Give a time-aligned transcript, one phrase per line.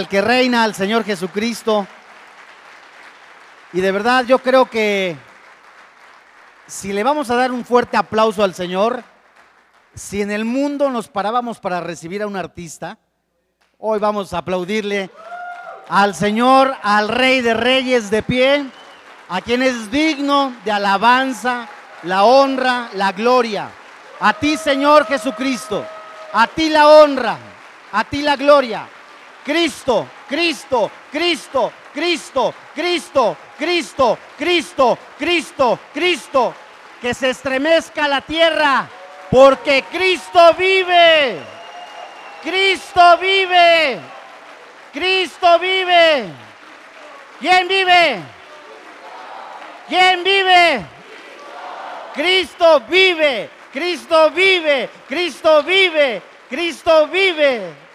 [0.00, 1.86] al que reina, al Señor Jesucristo.
[3.74, 5.14] Y de verdad yo creo que
[6.66, 9.04] si le vamos a dar un fuerte aplauso al Señor,
[9.94, 12.96] si en el mundo nos parábamos para recibir a un artista,
[13.76, 15.10] hoy vamos a aplaudirle
[15.90, 18.64] al Señor, al Rey de Reyes de pie,
[19.28, 21.68] a quien es digno de alabanza,
[22.04, 23.68] la honra, la gloria.
[24.18, 25.84] A ti, Señor Jesucristo,
[26.32, 27.36] a ti la honra,
[27.92, 28.88] a ti la gloria.
[29.44, 36.54] Cristo, Cristo, Cristo, Cristo, Cristo, Cristo, Cristo, Cristo, Cristo.
[37.00, 38.86] Que se estremezca la tierra,
[39.30, 41.38] porque Cristo vive.
[42.42, 44.00] Cristo vive.
[44.92, 46.26] Cristo vive.
[47.40, 48.20] ¿Quién vive?
[49.88, 50.84] ¿Quién vive?
[52.14, 53.50] Cristo vive.
[53.72, 54.90] Cristo vive.
[55.08, 56.22] Cristo vive.
[56.48, 57.89] Cristo vive.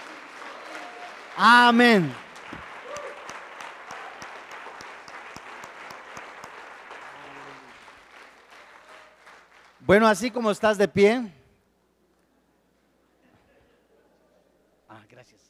[1.38, 2.13] Amén.
[9.81, 11.31] Bueno, así como estás de pie.
[14.88, 15.42] Ah, gracias.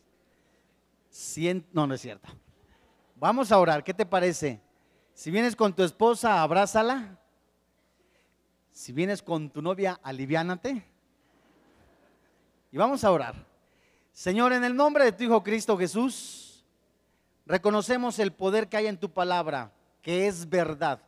[1.71, 2.27] no, no es cierto.
[3.15, 3.83] Vamos a orar.
[3.83, 4.59] ¿Qué te parece?
[5.13, 7.19] Si vienes con tu esposa, abrázala.
[8.71, 10.83] Si vienes con tu novia, aliviánate.
[12.71, 13.54] Y vamos a orar.
[14.15, 16.63] Señor, en el nombre de tu Hijo Cristo Jesús,
[17.45, 21.01] reconocemos el poder que hay en tu palabra, que es verdad.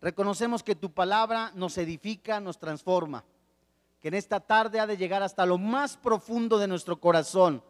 [0.00, 3.22] Reconocemos que tu palabra nos edifica, nos transforma,
[4.00, 7.62] que en esta tarde ha de llegar hasta lo más profundo de nuestro corazón,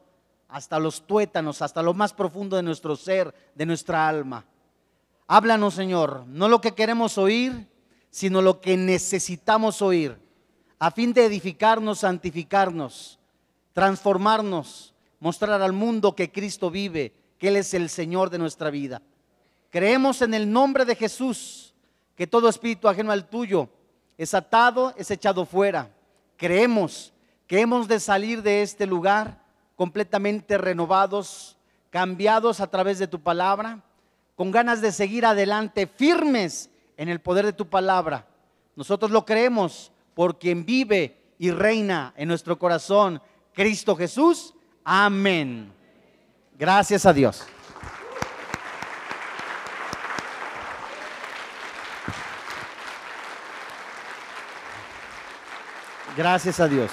[0.48, 4.44] hasta los tuétanos, hasta lo más profundo de nuestro ser, de nuestra alma.
[5.26, 7.68] Háblanos, Señor, no lo que queremos oír,
[8.10, 10.16] sino lo que necesitamos oír,
[10.78, 13.15] a fin de edificarnos, santificarnos,
[13.76, 19.02] transformarnos, mostrar al mundo que Cristo vive, que Él es el Señor de nuestra vida.
[19.68, 21.74] Creemos en el nombre de Jesús
[22.14, 23.68] que todo espíritu ajeno al tuyo
[24.16, 25.90] es atado, es echado fuera.
[26.38, 27.12] Creemos
[27.46, 29.42] que hemos de salir de este lugar
[29.76, 31.58] completamente renovados,
[31.90, 33.82] cambiados a través de tu palabra,
[34.36, 38.26] con ganas de seguir adelante, firmes en el poder de tu palabra.
[38.74, 43.20] Nosotros lo creemos por quien vive y reina en nuestro corazón,
[43.56, 44.52] Cristo Jesús.
[44.84, 45.72] Amén.
[46.58, 47.42] Gracias a Dios.
[56.14, 56.92] Gracias a Dios.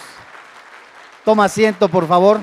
[1.25, 2.39] Toma asiento, por favor.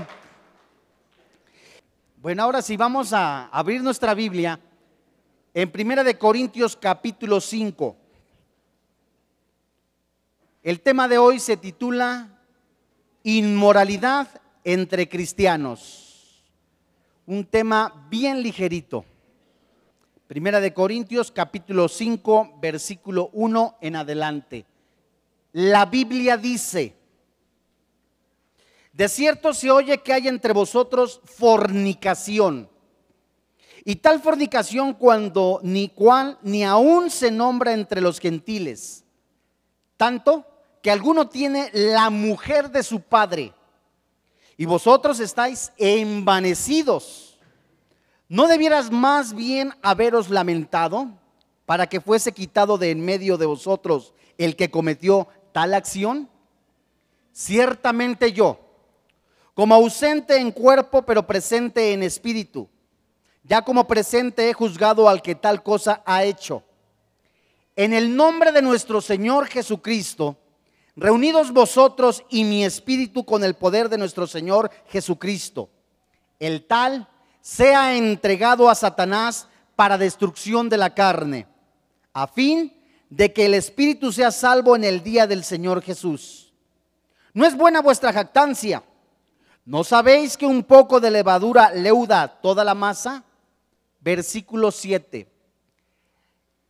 [2.16, 4.60] Bueno, ahora sí vamos a abrir nuestra Biblia
[5.54, 7.96] en Primera de Corintios capítulo 5.
[10.62, 12.39] El tema de hoy se titula
[13.22, 14.28] Inmoralidad
[14.64, 16.42] entre cristianos.
[17.26, 19.04] Un tema bien ligerito.
[20.26, 24.64] Primera de Corintios capítulo 5, versículo 1 en adelante.
[25.52, 26.96] La Biblia dice,
[28.94, 32.70] de cierto se oye que hay entre vosotros fornicación.
[33.84, 39.04] Y tal fornicación cuando ni cual ni aún se nombra entre los gentiles.
[39.98, 40.46] Tanto
[40.82, 43.52] que alguno tiene la mujer de su padre.
[44.56, 47.38] Y vosotros estáis envanecidos.
[48.28, 51.08] ¿No debieras más bien haberos lamentado
[51.66, 56.28] para que fuese quitado de en medio de vosotros el que cometió tal acción?
[57.32, 58.58] Ciertamente yo,
[59.54, 62.68] como ausente en cuerpo, pero presente en espíritu,
[63.42, 66.62] ya como presente he juzgado al que tal cosa ha hecho.
[67.76, 70.36] En el nombre de nuestro Señor Jesucristo,
[70.96, 75.70] reunidos vosotros y mi espíritu con el poder de nuestro Señor Jesucristo,
[76.38, 77.08] el tal
[77.40, 81.46] sea entregado a Satanás para destrucción de la carne,
[82.12, 82.72] a fin
[83.08, 86.52] de que el Espíritu sea salvo en el día del Señor Jesús.
[87.32, 88.82] No es buena vuestra jactancia.
[89.64, 93.24] ¿No sabéis que un poco de levadura leuda toda la masa?
[94.00, 95.28] Versículo 7.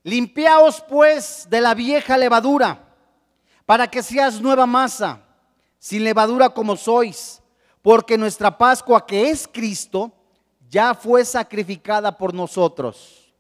[0.03, 2.90] Limpiaos pues de la vieja levadura,
[3.71, 5.21] para que seas nueva masa,
[5.79, 7.41] sin levadura como sois,
[7.83, 10.11] porque nuestra Pascua, que es Cristo,
[10.69, 13.33] ya fue sacrificada por nosotros.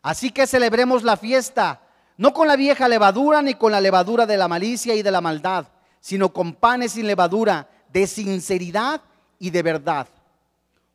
[0.00, 1.82] Así que celebremos la fiesta
[2.16, 5.20] no con la vieja levadura ni con la levadura de la malicia y de la
[5.20, 5.66] maldad,
[6.00, 9.02] sino con panes sin levadura, de sinceridad
[9.38, 10.08] y de verdad.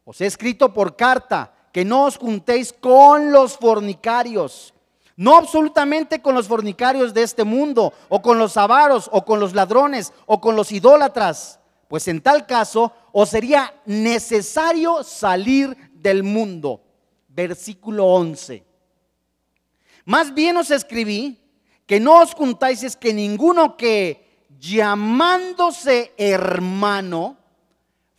[0.03, 4.73] Os he escrito por carta que no os juntéis con los fornicarios,
[5.17, 9.53] no absolutamente con los fornicarios de este mundo, o con los avaros, o con los
[9.53, 16.81] ladrones, o con los idólatras, pues en tal caso os sería necesario salir del mundo.
[17.27, 18.63] Versículo 11.
[20.05, 21.41] Más bien os escribí
[21.85, 27.37] que no os juntáis es que ninguno que llamándose hermano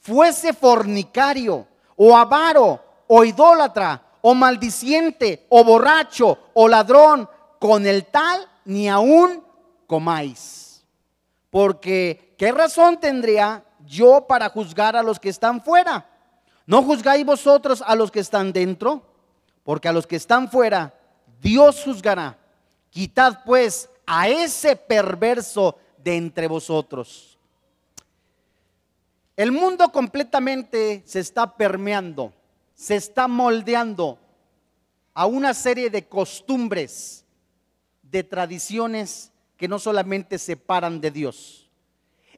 [0.00, 1.66] fuese fornicario
[1.96, 7.28] o avaro o idólatra o maldiciente o borracho o ladrón,
[7.58, 9.42] con el tal ni aún
[9.86, 10.84] comáis.
[11.50, 16.06] Porque, ¿qué razón tendría yo para juzgar a los que están fuera?
[16.66, 19.02] ¿No juzgáis vosotros a los que están dentro?
[19.64, 20.94] Porque a los que están fuera,
[21.40, 22.38] Dios juzgará.
[22.90, 27.38] Quitad pues a ese perverso de entre vosotros.
[29.36, 32.32] El mundo completamente se está permeando,
[32.78, 34.20] se está moldeando
[35.12, 37.24] a una serie de costumbres,
[38.02, 41.68] de tradiciones que no solamente separan de Dios.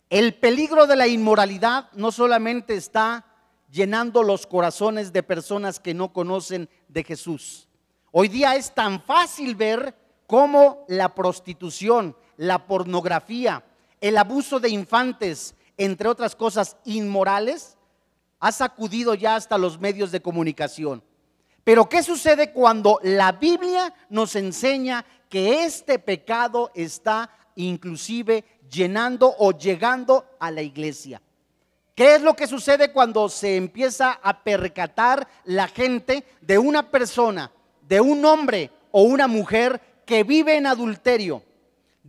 [0.09, 3.27] El peligro de la inmoralidad no solamente está
[3.71, 7.69] llenando los corazones de personas que no conocen de Jesús.
[8.11, 9.95] Hoy día es tan fácil ver
[10.27, 13.63] cómo la prostitución, la pornografía,
[14.01, 17.77] el abuso de infantes, entre otras cosas inmorales,
[18.41, 21.03] ha sacudido ya hasta los medios de comunicación.
[21.63, 29.53] Pero ¿qué sucede cuando la Biblia nos enseña que este pecado está inclusive llenando o
[29.53, 31.21] llegando a la iglesia?
[31.95, 37.53] ¿Qué es lo que sucede cuando se empieza a percatar la gente de una persona,
[37.83, 41.43] de un hombre o una mujer que vive en adulterio?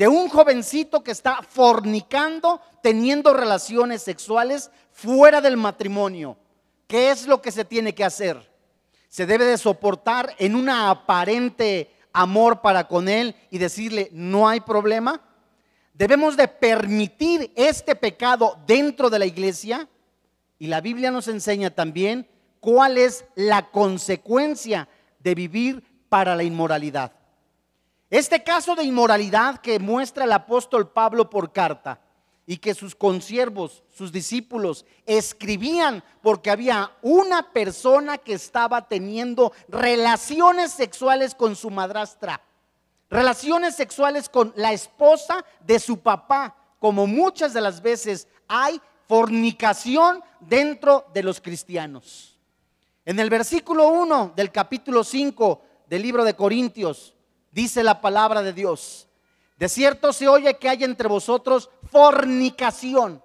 [0.01, 6.37] De un jovencito que está fornicando, teniendo relaciones sexuales fuera del matrimonio.
[6.87, 8.51] ¿Qué es lo que se tiene que hacer?
[9.09, 14.61] Se debe de soportar en una aparente amor para con él y decirle, no hay
[14.61, 15.21] problema.
[15.93, 19.87] Debemos de permitir este pecado dentro de la iglesia
[20.57, 22.27] y la Biblia nos enseña también
[22.59, 24.89] cuál es la consecuencia
[25.19, 27.20] de vivir para la inmoralidad.
[28.11, 32.01] Este caso de inmoralidad que muestra el apóstol Pablo por carta
[32.45, 40.73] y que sus consiervos, sus discípulos, escribían porque había una persona que estaba teniendo relaciones
[40.73, 42.41] sexuales con su madrastra,
[43.09, 50.21] relaciones sexuales con la esposa de su papá, como muchas de las veces hay fornicación
[50.41, 52.37] dentro de los cristianos.
[53.05, 57.15] En el versículo 1 del capítulo 5 del libro de Corintios
[57.51, 59.07] dice la palabra de Dios,
[59.57, 63.21] de cierto se oye que hay entre vosotros fornicación.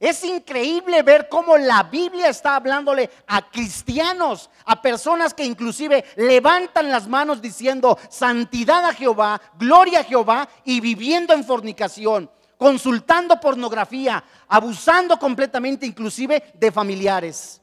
[0.00, 6.90] Es increíble ver cómo la Biblia está hablándole a cristianos, a personas que inclusive levantan
[6.90, 14.22] las manos diciendo santidad a Jehová, gloria a Jehová y viviendo en fornicación, consultando pornografía,
[14.48, 17.62] abusando completamente inclusive de familiares.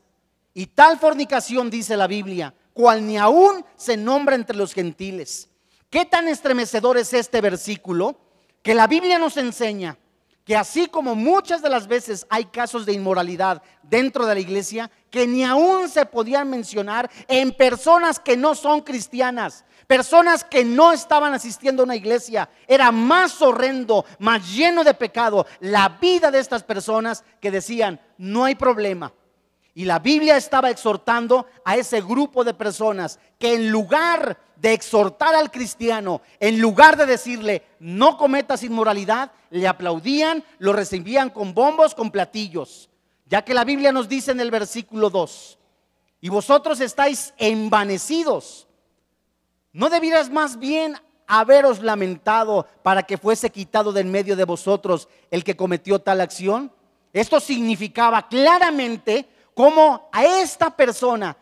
[0.54, 5.51] Y tal fornicación, dice la Biblia, cual ni aún se nombra entre los gentiles.
[5.92, 8.16] ¿Qué tan estremecedor es este versículo?
[8.64, 9.98] Que la Biblia nos enseña
[10.46, 14.90] que así como muchas de las veces hay casos de inmoralidad dentro de la iglesia,
[15.10, 20.94] que ni aún se podían mencionar en personas que no son cristianas, personas que no
[20.94, 26.40] estaban asistiendo a una iglesia, era más horrendo, más lleno de pecado la vida de
[26.40, 29.12] estas personas que decían, no hay problema.
[29.74, 35.34] Y la Biblia estaba exhortando a ese grupo de personas que en lugar de exhortar
[35.34, 41.96] al cristiano, en lugar de decirle, no cometas inmoralidad, le aplaudían, lo recibían con bombos,
[41.96, 42.90] con platillos.
[43.26, 45.58] Ya que la Biblia nos dice en el versículo 2,
[46.20, 48.68] y vosotros estáis envanecidos,
[49.74, 55.08] ¿no debieras más bien haberos lamentado para que fuese quitado de en medio de vosotros
[55.32, 56.72] el que cometió tal acción?
[57.14, 59.28] Esto significaba claramente
[59.62, 61.38] como a esta persona,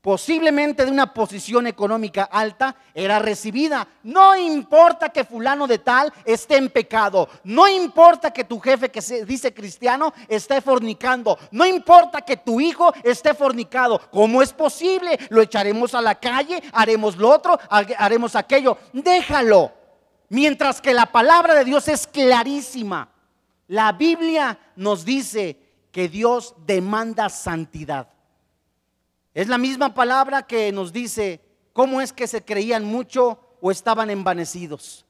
[0.00, 3.86] posiblemente de una posición económica alta, era recibida.
[4.02, 9.00] No importa que fulano de tal esté en pecado, no importa que tu jefe que
[9.00, 15.16] se dice cristiano esté fornicando, no importa que tu hijo esté fornicado, ¿cómo es posible?
[15.28, 19.70] Lo echaremos a la calle, haremos lo otro, haremos aquello, déjalo.
[20.30, 23.08] Mientras que la palabra de Dios es clarísima.
[23.68, 25.61] La Biblia nos dice
[25.92, 28.08] que Dios demanda santidad.
[29.34, 31.40] Es la misma palabra que nos dice
[31.72, 35.06] cómo es que se creían mucho o estaban envanecidos.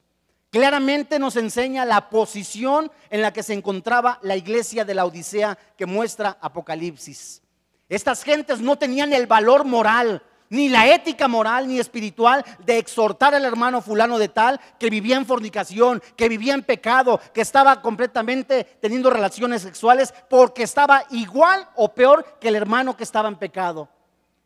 [0.51, 5.57] Claramente nos enseña la posición en la que se encontraba la iglesia de la Odisea
[5.75, 7.41] que muestra Apocalipsis.
[7.89, 10.21] Estas gentes no tenían el valor moral,
[10.53, 15.17] ni la ética moral ni espiritual de exhortar al hermano fulano de tal que vivía
[15.17, 21.67] en fornicación, que vivía en pecado, que estaba completamente teniendo relaciones sexuales porque estaba igual
[21.75, 23.89] o peor que el hermano que estaba en pecado.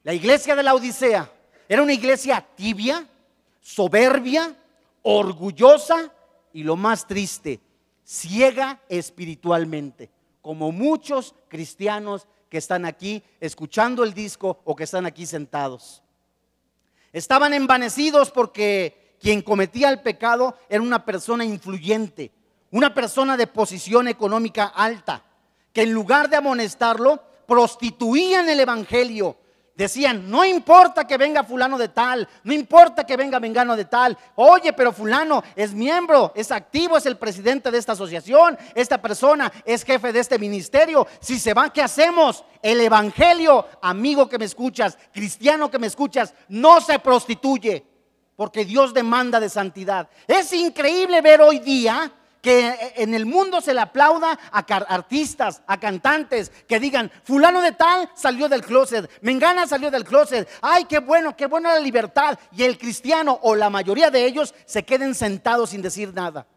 [0.04, 1.30] La iglesia de la Odisea
[1.68, 3.06] era una iglesia tibia,
[3.60, 4.56] soberbia,
[5.02, 6.10] orgullosa
[6.54, 7.60] y lo más triste,
[8.06, 10.10] ciega espiritualmente,
[10.42, 16.02] como muchos cristianos que están aquí escuchando el disco o que están aquí sentados.
[17.14, 22.32] Estaban envanecidos porque quien cometía el pecado era una persona influyente,
[22.72, 25.24] una persona de posición económica alta,
[25.74, 29.38] que en lugar de amonestarlo, prostituían el Evangelio,
[29.78, 34.18] Decían, no importa que venga fulano de tal, no importa que venga vengano de tal.
[34.34, 39.54] Oye, pero fulano es miembro, es activo, es el presidente de esta asociación, esta persona
[39.64, 41.06] es jefe de este ministerio.
[41.20, 42.44] Si se va, ¿qué hacemos?
[42.64, 47.86] El evangelio, amigo que me escuchas, cristiano que me escuchas, no se prostituye,
[48.36, 50.10] porque Dios demanda de santidad.
[50.26, 52.12] Es increíble ver hoy día
[52.48, 57.74] que en el mundo se le aplauda a artistas, a cantantes, que digan, fulano de
[57.74, 62.40] tal salió del closet, Mengana salió del closet, ay, qué bueno, qué buena la libertad.
[62.54, 66.48] Y el cristiano o la mayoría de ellos se queden sentados sin decir nada.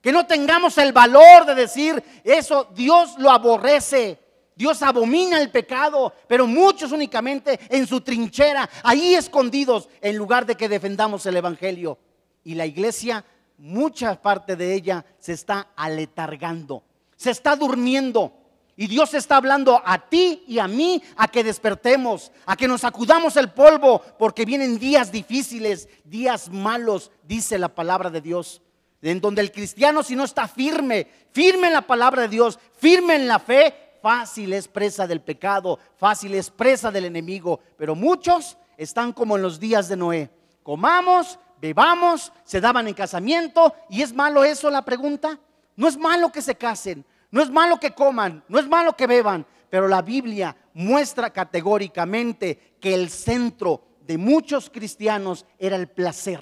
[0.00, 4.18] Que no tengamos el valor de decir eso, Dios lo aborrece.
[4.56, 10.56] Dios abomina el pecado, pero muchos únicamente en su trinchera, ahí escondidos, en lugar de
[10.56, 12.00] que defendamos el Evangelio.
[12.42, 13.24] Y la iglesia
[13.58, 16.82] mucha parte de ella se está aletargando,
[17.16, 18.32] se está durmiendo.
[18.78, 22.82] Y Dios está hablando a ti y a mí a que despertemos, a que nos
[22.82, 28.60] sacudamos el polvo, porque vienen días difíciles, días malos, dice la palabra de Dios.
[29.00, 33.14] En donde el cristiano si no está firme, firme en la palabra de Dios, firme
[33.14, 37.60] en la fe, fácil es presa del pecado, fácil es presa del enemigo.
[37.78, 40.30] Pero muchos están como en los días de Noé.
[40.62, 43.74] Comamos, bebamos, se daban en casamiento.
[43.88, 45.38] ¿Y es malo eso la pregunta?
[45.76, 49.06] No es malo que se casen, no es malo que coman, no es malo que
[49.06, 56.40] beban, pero la Biblia muestra categóricamente que el centro de muchos cristianos era el placer.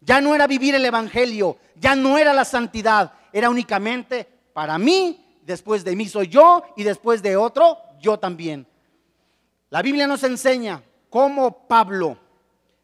[0.00, 5.40] Ya no era vivir el Evangelio, ya no era la santidad, era únicamente para mí,
[5.44, 8.66] después de mí soy yo y después de otro, yo también.
[9.70, 12.18] La Biblia nos enseña cómo Pablo,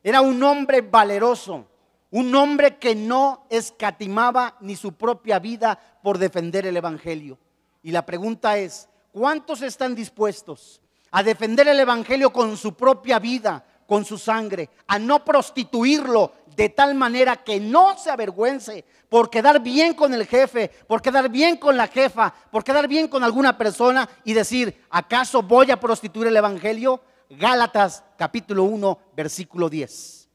[0.05, 1.67] era un hombre valeroso,
[2.11, 7.39] un hombre que no escatimaba ni su propia vida por defender el Evangelio.
[7.83, 13.65] Y la pregunta es, ¿cuántos están dispuestos a defender el Evangelio con su propia vida,
[13.87, 19.61] con su sangre, a no prostituirlo de tal manera que no se avergüence por quedar
[19.61, 23.57] bien con el jefe, por quedar bien con la jefa, por quedar bien con alguna
[23.57, 27.01] persona y decir, ¿acaso voy a prostituir el Evangelio?
[27.31, 30.29] Gálatas capítulo 1, versículo 10.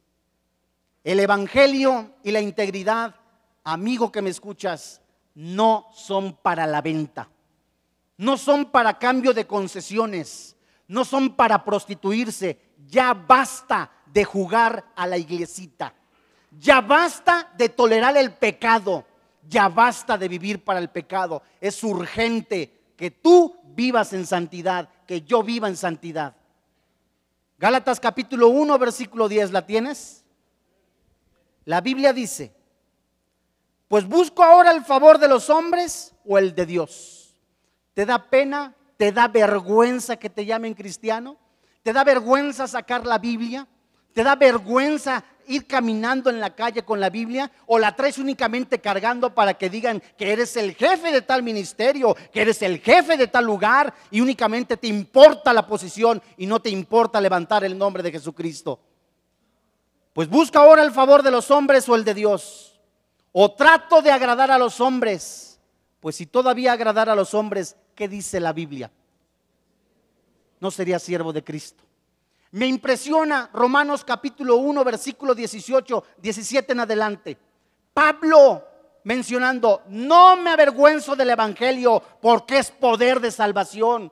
[1.04, 3.16] El Evangelio y la integridad,
[3.64, 5.02] amigo que me escuchas,
[5.36, 7.30] no son para la venta,
[8.18, 10.56] no son para cambio de concesiones,
[10.88, 12.60] no son para prostituirse.
[12.88, 15.94] Ya basta de jugar a la iglesita,
[16.52, 19.06] ya basta de tolerar el pecado,
[19.48, 21.44] ya basta de vivir para el pecado.
[21.62, 26.36] Es urgente que tú vivas en santidad, que yo viva en santidad.
[27.60, 30.24] Gálatas capítulo 1, versículo 10, ¿la tienes?
[31.66, 32.56] La Biblia dice,
[33.90, 37.38] pues busco ahora el favor de los hombres o el de Dios.
[37.94, 38.74] ¿Te da pena?
[38.96, 41.36] ¿Te da vergüenza que te llamen cristiano?
[41.84, 43.68] ¿Te da vergüenza sacar la Biblia?
[44.14, 48.80] ¿Te da vergüenza ir caminando en la calle con la Biblia o la traes únicamente
[48.80, 53.18] cargando para que digan que eres el jefe de tal ministerio, que eres el jefe
[53.18, 57.78] de tal lugar y únicamente te importa la posición y no te importa levantar el
[57.78, 58.80] nombre de Jesucristo?
[60.14, 62.80] Pues busca ahora el favor de los hombres o el de Dios.
[63.32, 65.60] O trato de agradar a los hombres.
[66.00, 68.92] Pues si todavía agradar a los hombres, ¿qué dice la Biblia?
[70.60, 71.89] No sería siervo de Cristo.
[72.52, 77.38] Me impresiona Romanos capítulo 1, versículo 18, 17 en adelante.
[77.94, 78.64] Pablo
[79.04, 84.12] mencionando, no me avergüenzo del Evangelio porque es poder de salvación.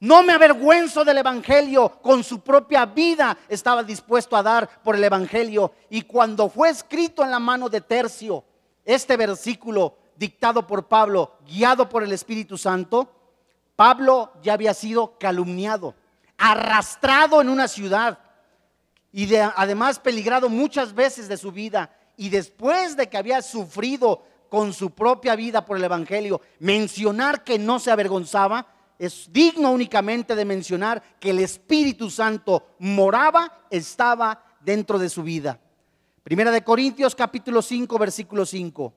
[0.00, 5.04] No me avergüenzo del Evangelio, con su propia vida estaba dispuesto a dar por el
[5.04, 5.72] Evangelio.
[5.88, 8.44] Y cuando fue escrito en la mano de Tercio,
[8.84, 13.10] este versículo dictado por Pablo, guiado por el Espíritu Santo,
[13.74, 15.94] Pablo ya había sido calumniado
[16.50, 18.18] arrastrado en una ciudad
[19.10, 21.90] y de, además peligrado muchas veces de su vida.
[22.18, 27.58] Y después de que había sufrido con su propia vida por el Evangelio, mencionar que
[27.58, 28.66] no se avergonzaba,
[28.98, 35.58] es digno únicamente de mencionar que el Espíritu Santo moraba, estaba dentro de su vida.
[36.22, 38.92] Primera de Corintios capítulo 5, versículo 5.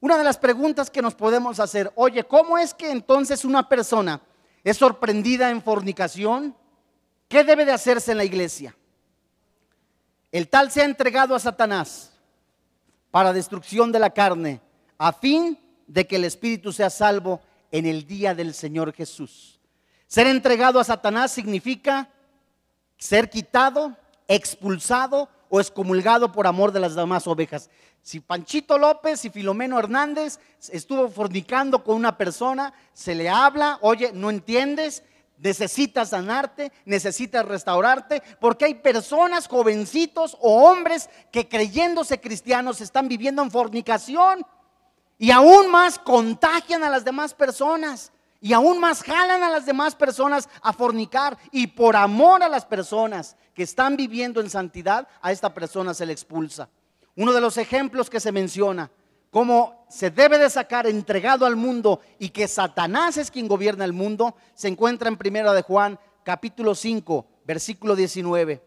[0.00, 4.22] Una de las preguntas que nos podemos hacer, oye, ¿cómo es que entonces una persona
[4.64, 6.56] es sorprendida en fornicación?
[7.32, 8.76] ¿Qué debe de hacerse en la iglesia?
[10.30, 12.12] El tal se ha entregado a Satanás
[13.10, 14.60] para destrucción de la carne,
[14.98, 19.58] a fin de que el espíritu sea salvo en el día del Señor Jesús.
[20.06, 22.10] Ser entregado a Satanás significa
[22.98, 23.96] ser quitado,
[24.28, 27.70] expulsado o excomulgado por amor de las demás ovejas.
[28.02, 30.38] Si Panchito López y Filomeno Hernández
[30.70, 35.02] estuvo fornicando con una persona, se le habla, oye, ¿no entiendes?
[35.42, 43.42] Necesitas sanarte, necesitas restaurarte, porque hay personas, jovencitos o hombres que creyéndose cristianos están viviendo
[43.42, 44.46] en fornicación
[45.18, 49.96] y aún más contagian a las demás personas y aún más jalan a las demás
[49.96, 55.32] personas a fornicar y por amor a las personas que están viviendo en santidad, a
[55.32, 56.68] esta persona se le expulsa.
[57.16, 58.92] Uno de los ejemplos que se menciona,
[59.32, 63.92] cómo se debe de sacar entregado al mundo y que Satanás es quien gobierna el
[63.92, 68.62] mundo, se encuentra en Primera de Juan, capítulo 5, versículo 19.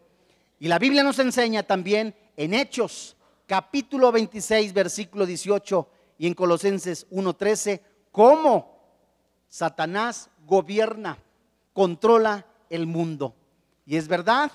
[0.60, 3.16] Y la Biblia nos enseña también en Hechos,
[3.48, 7.80] capítulo 26, versículo 18 y en Colosenses 1:13,
[8.12, 8.78] cómo
[9.48, 11.18] Satanás gobierna,
[11.72, 13.34] controla el mundo.
[13.84, 14.52] Y es verdad,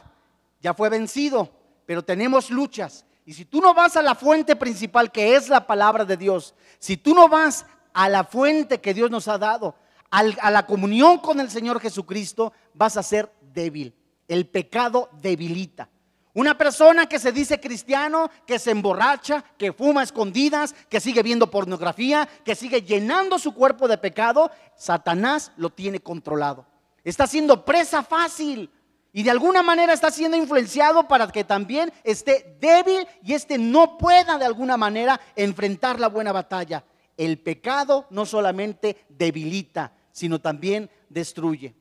[0.61, 1.49] ya fue vencido,
[1.85, 3.05] pero tenemos luchas.
[3.25, 6.55] Y si tú no vas a la fuente principal que es la palabra de Dios,
[6.79, 9.75] si tú no vas a la fuente que Dios nos ha dado,
[10.09, 13.95] a la comunión con el Señor Jesucristo, vas a ser débil.
[14.27, 15.87] El pecado debilita.
[16.33, 21.51] Una persona que se dice cristiano, que se emborracha, que fuma escondidas, que sigue viendo
[21.51, 26.65] pornografía, que sigue llenando su cuerpo de pecado, Satanás lo tiene controlado.
[27.03, 28.69] Está siendo presa fácil
[29.13, 33.97] y de alguna manera está siendo influenciado para que también esté débil y este no
[33.97, 36.85] pueda de alguna manera enfrentar la buena batalla.
[37.17, 41.75] El pecado no solamente debilita, sino también destruye.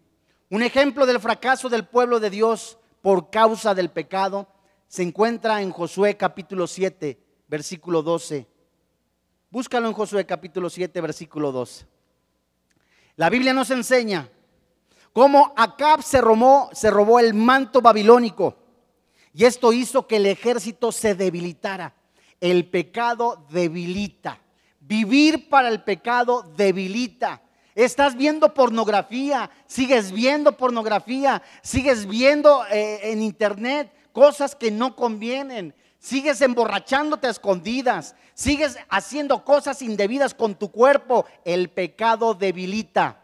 [0.51, 4.49] Un ejemplo del fracaso del pueblo de Dios por causa del pecado
[4.89, 8.49] se encuentra en Josué capítulo 7, versículo 12.
[9.50, 11.87] Búscalo en Josué capítulo 7, versículo 12.
[13.15, 14.28] La Biblia nos enseña
[15.13, 18.57] cómo Acab se robó, se robó el manto babilónico
[19.33, 21.95] y esto hizo que el ejército se debilitara.
[22.41, 24.41] El pecado debilita.
[24.81, 27.43] Vivir para el pecado debilita.
[27.75, 35.73] Estás viendo pornografía, sigues viendo pornografía, sigues viendo eh, en internet cosas que no convienen,
[36.01, 41.27] sigues emborrachándote a escondidas, sigues haciendo cosas indebidas con tu cuerpo.
[41.45, 43.20] El pecado debilita.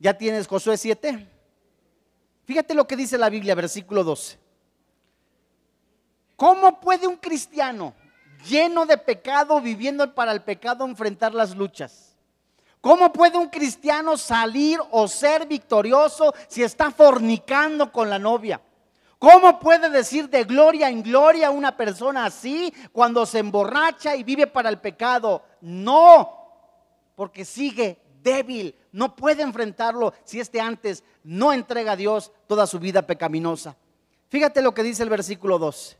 [0.00, 1.28] ¿Ya tienes Josué 7?
[2.46, 4.38] Fíjate lo que dice la Biblia, versículo 12.
[6.36, 7.94] ¿Cómo puede un cristiano
[8.48, 12.16] lleno de pecado, viviendo para el pecado, enfrentar las luchas?
[12.80, 18.58] ¿Cómo puede un cristiano salir o ser victorioso si está fornicando con la novia?
[19.18, 24.46] ¿Cómo puede decir de gloria en gloria una persona así cuando se emborracha y vive
[24.46, 25.42] para el pecado?
[25.60, 32.66] No, porque sigue débil, no puede enfrentarlo si este antes no entrega a Dios toda
[32.66, 33.76] su vida pecaminosa.
[34.28, 35.96] Fíjate lo que dice el versículo 12.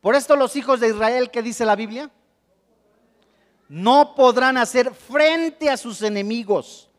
[0.00, 2.10] Por esto los hijos de Israel, ¿qué dice la Biblia?
[3.72, 6.90] no podrán hacer frente a sus enemigos,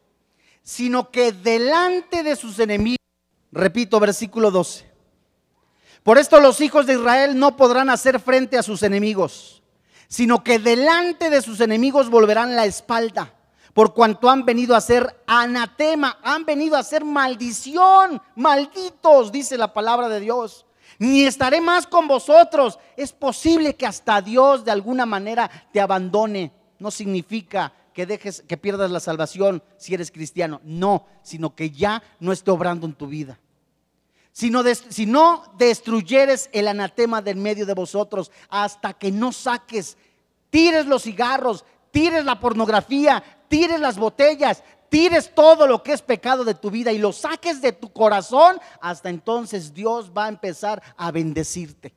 [0.63, 2.97] sino que delante de sus enemigos,
[3.51, 4.91] repito versículo 12,
[6.01, 9.61] por esto los hijos de Israel no podrán hacer frente a sus enemigos,
[10.07, 13.35] sino que delante de sus enemigos volverán la espalda,
[13.73, 19.73] por cuanto han venido a ser anatema, han venido a ser maldición, malditos, dice la
[19.73, 20.65] palabra de Dios.
[20.99, 22.77] Ni estaré más con vosotros.
[22.95, 28.57] Es posible que hasta Dios de alguna manera te abandone no significa que dejes que
[28.57, 33.07] pierdas la salvación si eres cristiano, no, sino que ya no esté obrando en tu
[33.07, 33.39] vida.
[34.31, 39.95] Si no, si no destruyeres el anatema del medio de vosotros hasta que no saques,
[40.49, 46.43] tires los cigarros, tires la pornografía, tires las botellas, tires todo lo que es pecado
[46.43, 50.81] de tu vida y lo saques de tu corazón, hasta entonces Dios va a empezar
[50.97, 51.93] a bendecirte.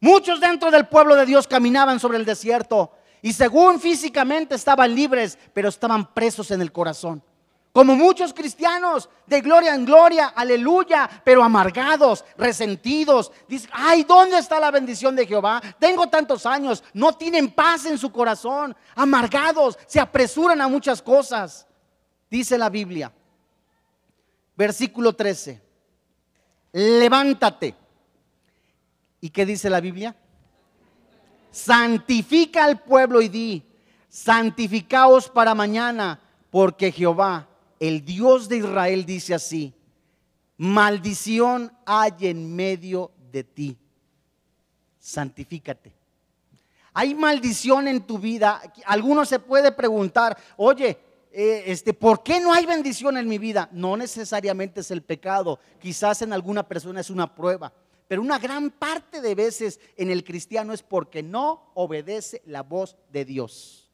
[0.00, 5.38] Muchos dentro del pueblo de Dios caminaban sobre el desierto, y según físicamente estaban libres,
[5.52, 7.22] pero estaban presos en el corazón.
[7.76, 13.30] Como muchos cristianos, de gloria en gloria, aleluya, pero amargados, resentidos.
[13.46, 15.60] Dicen, ay, ¿dónde está la bendición de Jehová?
[15.78, 21.66] Tengo tantos años, no tienen paz en su corazón, amargados, se apresuran a muchas cosas.
[22.30, 23.12] Dice la Biblia,
[24.56, 25.60] versículo 13,
[26.72, 27.74] levántate.
[29.20, 30.16] ¿Y qué dice la Biblia?
[31.50, 33.62] Santifica al pueblo y di,
[34.08, 36.18] santificaos para mañana,
[36.50, 37.46] porque Jehová,
[37.80, 39.74] el Dios de Israel, dice así,
[40.56, 43.76] maldición hay en medio de ti.
[44.98, 45.92] Santifícate.
[46.94, 48.62] Hay maldición en tu vida.
[48.86, 50.98] Alguno se puede preguntar, oye,
[51.30, 53.68] eh, este, ¿por qué no hay bendición en mi vida?
[53.70, 55.60] No necesariamente es el pecado.
[55.78, 57.72] Quizás en alguna persona es una prueba.
[58.08, 62.96] Pero una gran parte de veces en el cristiano es porque no obedece la voz
[63.12, 63.85] de Dios.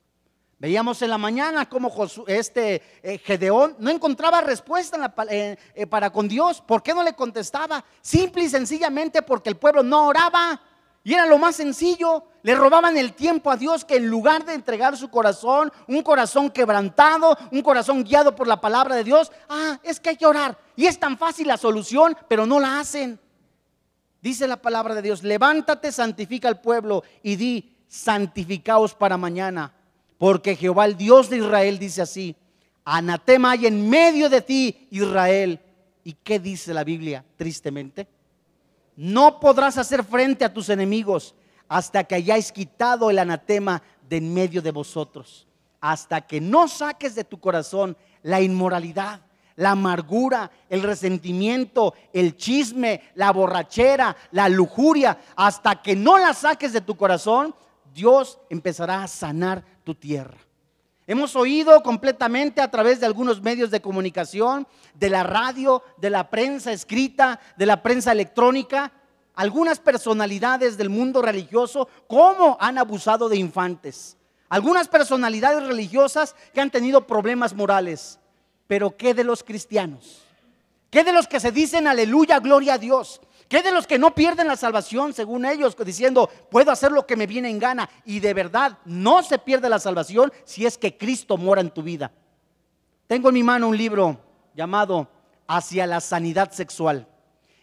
[0.63, 1.93] Veíamos en la mañana cómo
[2.29, 5.57] este eh, Gedeón no encontraba respuesta eh,
[5.91, 6.61] para con Dios.
[6.61, 7.85] ¿Por qué no le contestaba?
[8.01, 10.61] Simple y sencillamente porque el pueblo no oraba.
[11.03, 12.23] Y era lo más sencillo.
[12.45, 16.49] Le robaban el tiempo a Dios que en lugar de entregar su corazón, un corazón
[16.49, 20.57] quebrantado, un corazón guiado por la palabra de Dios, ah, es que hay que orar.
[20.77, 23.19] Y es tan fácil la solución, pero no la hacen.
[24.21, 29.75] Dice la palabra de Dios, levántate, santifica al pueblo y di, santificaos para mañana
[30.23, 32.37] porque Jehová, el Dios de Israel, dice así,
[32.85, 35.59] anatema hay en medio de ti, Israel.
[36.05, 38.07] ¿Y qué dice la Biblia, tristemente?
[38.95, 41.35] No podrás hacer frente a tus enemigos
[41.67, 45.49] hasta que hayáis quitado el anatema de en medio de vosotros.
[45.81, 49.23] Hasta que no saques de tu corazón la inmoralidad,
[49.57, 56.73] la amargura, el resentimiento, el chisme, la borrachera, la lujuria, hasta que no la saques
[56.73, 57.57] de tu corazón,
[57.93, 60.39] Dios empezará a sanar tu tierra.
[61.07, 66.31] Hemos oído completamente a través de algunos medios de comunicación, de la radio, de la
[66.31, 68.93] prensa escrita, de la prensa electrónica,
[69.35, 74.17] algunas personalidades del mundo religioso, cómo han abusado de infantes.
[74.49, 78.19] Algunas personalidades religiosas que han tenido problemas morales.
[78.67, 80.23] Pero ¿qué de los cristianos?
[80.91, 83.21] ¿Qué de los que se dicen aleluya, gloria a Dios?
[83.53, 87.17] ¿Qué de los que no pierden la salvación, según ellos, diciendo, puedo hacer lo que
[87.17, 87.91] me viene en gana?
[88.07, 91.83] Y de verdad no se pierde la salvación si es que Cristo mora en tu
[91.83, 92.11] vida.
[93.07, 94.19] Tengo en mi mano un libro
[94.55, 95.07] llamado
[95.47, 97.07] Hacia la Sanidad Sexual.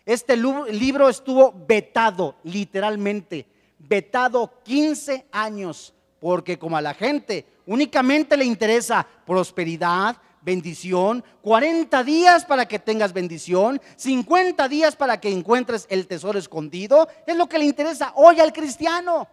[0.06, 3.48] Este libro estuvo vetado, literalmente,
[3.80, 12.46] vetado 15 años, porque como a la gente únicamente le interesa prosperidad, bendición, 40 días
[12.46, 17.08] para que tengas bendición, 50 días para que encuentres el tesoro escondido.
[17.26, 19.28] Es lo que le interesa hoy al cristiano.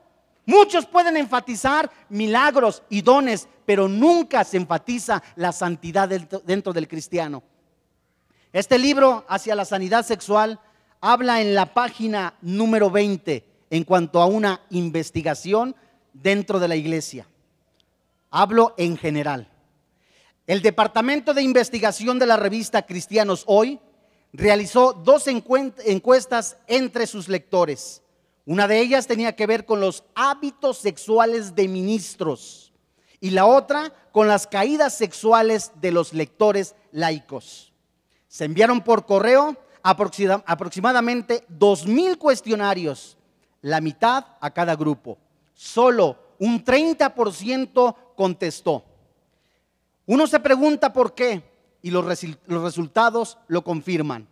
[0.47, 7.43] Muchos pueden enfatizar milagros y dones, pero nunca se enfatiza la santidad dentro del cristiano.
[8.53, 10.61] Este libro, Hacia la Sanidad Sexual,
[11.01, 15.75] habla en la página número 20 en cuanto a una investigación
[16.13, 17.27] dentro de la iglesia.
[18.31, 19.49] Hablo en general.
[20.47, 23.81] El Departamento de Investigación de la revista Cristianos Hoy
[24.33, 28.01] realizó dos encuestas entre sus lectores.
[28.45, 32.73] Una de ellas tenía que ver con los hábitos sexuales de ministros
[33.21, 37.73] y la otra con las caídas sexuales de los lectores laicos.
[38.29, 43.19] Se enviaron por correo aproximadamente dos mil cuestionarios,
[43.63, 45.19] la mitad a cada grupo.
[45.55, 48.85] Solo un 30% contestó.
[50.07, 51.43] Uno se pregunta por qué
[51.83, 52.05] y los,
[52.47, 54.29] resultados lo confirman.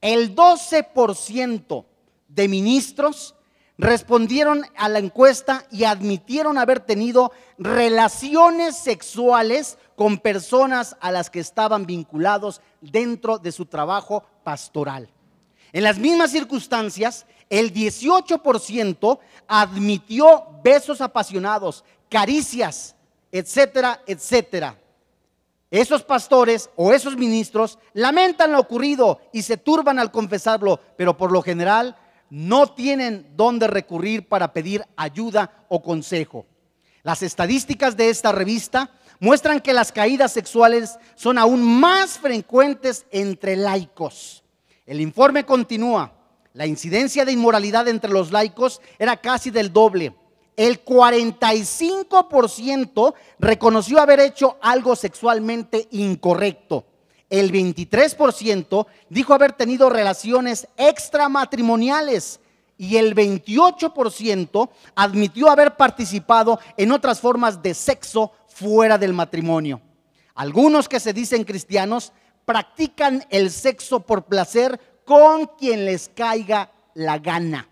[0.00, 1.84] El 12%
[2.28, 3.34] de ministros
[3.76, 11.40] respondieron a la encuesta y admitieron haber tenido relaciones sexuales con personas a las que
[11.40, 15.08] estaban vinculados dentro de su trabajo pastoral.
[15.72, 22.94] En las mismas circunstancias, el 18% admitió besos apasionados, caricias,
[23.32, 24.78] etcétera, etcétera.
[25.70, 31.32] Esos pastores o esos ministros lamentan lo ocurrido y se turban al confesarlo, pero por
[31.32, 31.96] lo general
[32.30, 36.46] no tienen dónde recurrir para pedir ayuda o consejo.
[37.02, 43.56] Las estadísticas de esta revista muestran que las caídas sexuales son aún más frecuentes entre
[43.56, 44.42] laicos.
[44.86, 46.12] El informe continúa.
[46.52, 50.14] La incidencia de inmoralidad entre los laicos era casi del doble
[50.56, 56.84] el 45% reconoció haber hecho algo sexualmente incorrecto.
[57.30, 62.40] El 23% dijo haber tenido relaciones extramatrimoniales
[62.76, 69.80] y el 28% admitió haber participado en otras formas de sexo fuera del matrimonio.
[70.34, 72.12] Algunos que se dicen cristianos
[72.44, 77.68] practican el sexo por placer con quien les caiga la gana.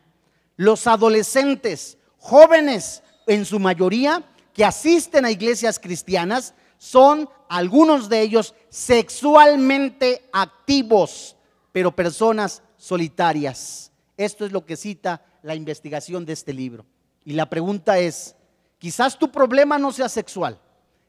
[0.57, 4.23] Los adolescentes jóvenes en su mayoría
[4.55, 11.37] que asisten a iglesias cristianas son algunos de ellos sexualmente activos,
[11.73, 13.91] pero personas solitarias.
[14.17, 16.87] Esto es lo que cita la investigación de este libro.
[17.25, 18.37] Y la pregunta es,
[18.79, 20.61] quizás tu problema no sea sexual,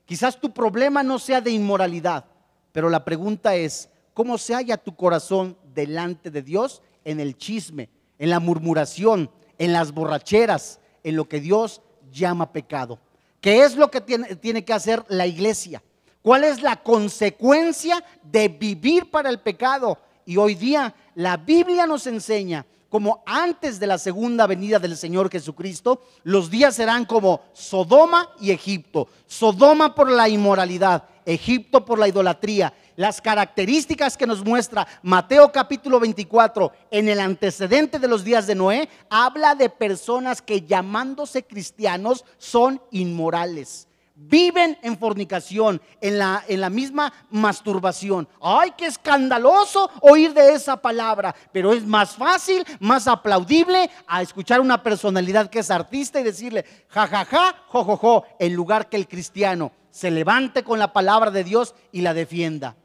[0.05, 2.25] quizás tu problema no sea de inmoralidad,
[2.71, 7.89] pero la pregunta es, ¿cómo se halla tu corazón delante de Dios en el chisme,
[8.17, 12.99] en la murmuración, en las borracheras, en lo que Dios llama pecado?
[13.41, 15.83] ¿Qué es lo que tiene, tiene que hacer la iglesia?
[16.21, 19.97] ¿Cuál es la consecuencia de vivir para el pecado?
[20.25, 25.31] Y hoy día la Biblia nos enseña como antes de la segunda venida del Señor
[25.31, 29.07] Jesucristo, los días serán como Sodoma y Egipto.
[29.25, 32.73] Sodoma por la inmoralidad, Egipto por la idolatría.
[32.95, 38.55] Las características que nos muestra Mateo capítulo 24 en el antecedente de los días de
[38.55, 46.61] Noé, habla de personas que llamándose cristianos son inmorales viven en fornicación, en la, en
[46.61, 48.27] la misma masturbación.
[48.41, 51.35] ¡Ay, qué escandaloso oír de esa palabra!
[51.51, 56.65] Pero es más fácil, más aplaudible a escuchar una personalidad que es artista y decirle,
[56.89, 62.01] jajaja, jojojo, en lugar que el cristiano se levante con la palabra de Dios y
[62.01, 62.75] la defienda.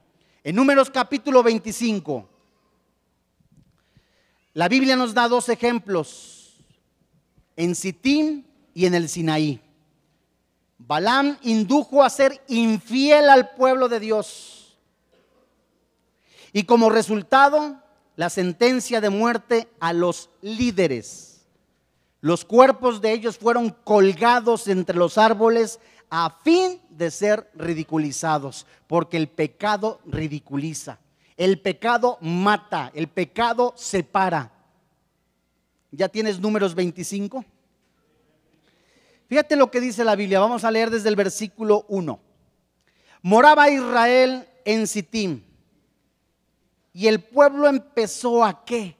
[0.44, 2.28] En Números capítulo 25,
[4.52, 6.58] la Biblia nos da dos ejemplos,
[7.56, 9.58] en Sitín y en el Sinaí.
[10.76, 14.78] Balaam indujo a ser infiel al pueblo de Dios.
[16.52, 17.82] Y como resultado,
[18.16, 21.46] la sentencia de muerte a los líderes.
[22.20, 29.16] Los cuerpos de ellos fueron colgados entre los árboles a fin de ser ridiculizados, porque
[29.16, 30.98] el pecado ridiculiza,
[31.36, 34.52] el pecado mata, el pecado separa.
[35.90, 37.44] ¿Ya tienes números 25?
[39.28, 40.40] Fíjate lo que dice la Biblia.
[40.40, 42.18] Vamos a leer desde el versículo 1.
[43.22, 45.42] Moraba Israel en Sittim.
[46.92, 48.97] Y el pueblo empezó a qué?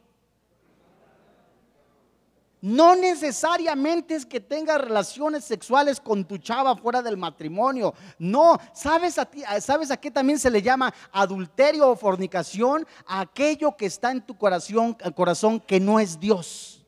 [2.60, 7.94] No necesariamente es que tengas relaciones sexuales con tu chava fuera del matrimonio.
[8.18, 12.86] No, ¿sabes a, ti, ¿sabes a qué también se le llama adulterio o fornicación?
[13.06, 16.84] aquello que está en tu corazón, corazón que no es Dios.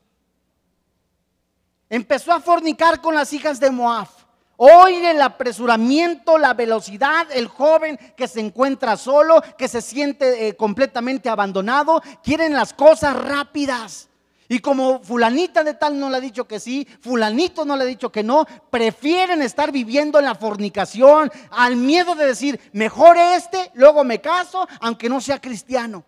[1.89, 4.07] Empezó a fornicar con las hijas de Moab.
[4.55, 10.55] Hoy el apresuramiento, la velocidad, el joven que se encuentra solo, que se siente eh,
[10.55, 14.10] completamente abandonado, quieren las cosas rápidas.
[14.51, 17.87] Y como fulanita de tal no le ha dicho que sí, fulanito no le ha
[17.87, 23.71] dicho que no, prefieren estar viviendo en la fornicación, al miedo de decir, mejor este,
[23.75, 26.03] luego me caso, aunque no sea cristiano.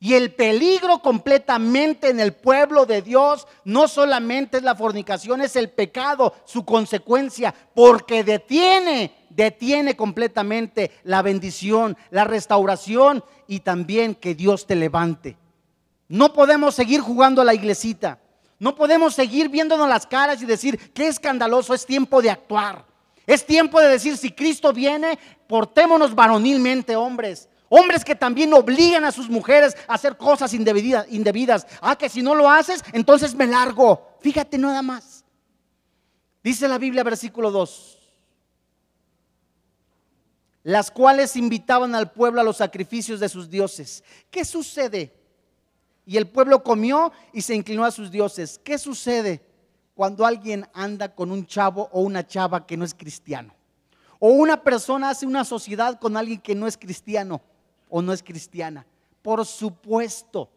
[0.00, 5.56] Y el peligro completamente en el pueblo de Dios no solamente es la fornicación, es
[5.56, 14.34] el pecado, su consecuencia, porque detiene, detiene completamente la bendición, la restauración y también que
[14.34, 15.38] Dios te levante.
[16.08, 18.18] No podemos seguir jugando a la iglesita.
[18.58, 22.84] No podemos seguir viéndonos las caras y decir, qué escandaloso, es tiempo de actuar.
[23.26, 27.48] Es tiempo de decir, si Cristo viene, portémonos varonilmente, hombres.
[27.68, 31.66] Hombres que también obligan a sus mujeres a hacer cosas indebidas, indebidas.
[31.82, 34.16] Ah, que si no lo haces, entonces me largo.
[34.20, 35.24] Fíjate nada más.
[36.42, 37.98] Dice la Biblia, versículo 2.
[40.62, 44.02] Las cuales invitaban al pueblo a los sacrificios de sus dioses.
[44.30, 45.17] ¿Qué sucede?
[46.08, 48.58] Y el pueblo comió y se inclinó a sus dioses.
[48.64, 49.44] ¿Qué sucede
[49.94, 53.54] cuando alguien anda con un chavo o una chava que no es cristiano?
[54.18, 57.42] O una persona hace una sociedad con alguien que no es cristiano
[57.90, 58.86] o no es cristiana.
[59.20, 60.48] Por supuesto,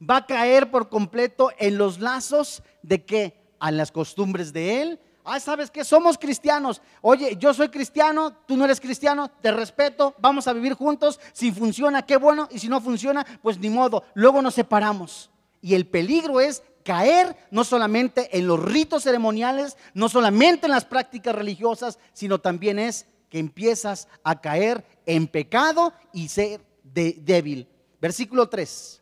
[0.00, 5.00] va a caer por completo en los lazos de que a las costumbres de él.
[5.24, 6.82] Ah, ¿sabes que Somos cristianos.
[7.00, 11.20] Oye, yo soy cristiano, tú no eres cristiano, te respeto, vamos a vivir juntos.
[11.32, 12.48] Si funciona, qué bueno.
[12.50, 14.04] Y si no funciona, pues ni modo.
[14.14, 15.30] Luego nos separamos.
[15.60, 20.84] Y el peligro es caer no solamente en los ritos ceremoniales, no solamente en las
[20.84, 27.68] prácticas religiosas, sino también es que empiezas a caer en pecado y ser débil.
[28.00, 29.00] Versículo 3.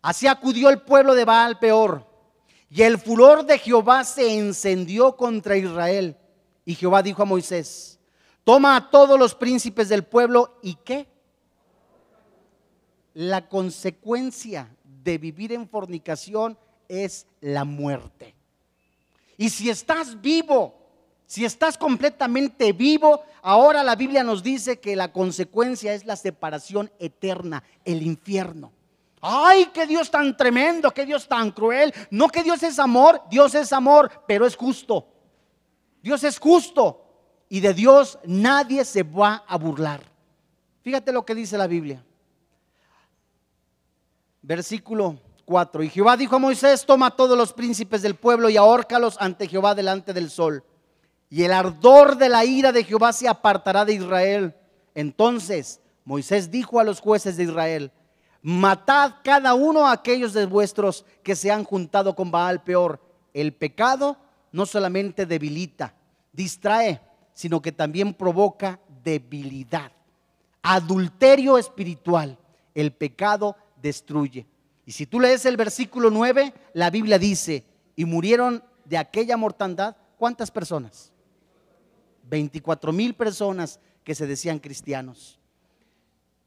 [0.00, 2.07] Así acudió el pueblo de Baal peor.
[2.70, 6.16] Y el furor de Jehová se encendió contra Israel.
[6.64, 7.98] Y Jehová dijo a Moisés,
[8.44, 11.08] toma a todos los príncipes del pueblo y qué?
[13.14, 14.68] La consecuencia
[15.02, 18.34] de vivir en fornicación es la muerte.
[19.36, 20.78] Y si estás vivo
[21.28, 26.90] si estás completamente vivo, ahora la Biblia nos dice que la consecuencia es la separación
[26.98, 28.72] eterna, el infierno.
[29.20, 31.92] Ay, qué Dios tan tremendo, qué Dios tan cruel.
[32.10, 35.08] No que Dios es amor, Dios es amor, pero es justo.
[36.02, 37.04] Dios es justo.
[37.50, 40.02] y de Dios nadie se va a burlar.
[40.82, 42.04] Fíjate lo que dice la Biblia.
[44.42, 45.82] Versículo 4.
[45.82, 49.74] Y Jehová dijo a Moisés, toma todos los príncipes del pueblo y ahórcalos ante Jehová
[49.74, 50.62] delante del sol.
[51.30, 54.54] Y el ardor de la ira de Jehová se apartará de Israel.
[54.94, 57.92] Entonces Moisés dijo a los jueces de Israel,
[58.42, 63.00] matad cada uno a aquellos de vuestros que se han juntado con Baal peor.
[63.34, 64.16] El pecado
[64.52, 65.94] no solamente debilita,
[66.32, 67.00] distrae,
[67.34, 69.92] sino que también provoca debilidad.
[70.62, 72.38] Adulterio espiritual.
[72.74, 74.46] El pecado destruye.
[74.84, 79.96] Y si tú lees el versículo 9, la Biblia dice, y murieron de aquella mortandad,
[80.16, 81.12] ¿cuántas personas?
[82.24, 85.38] 24 mil personas que se decían cristianos.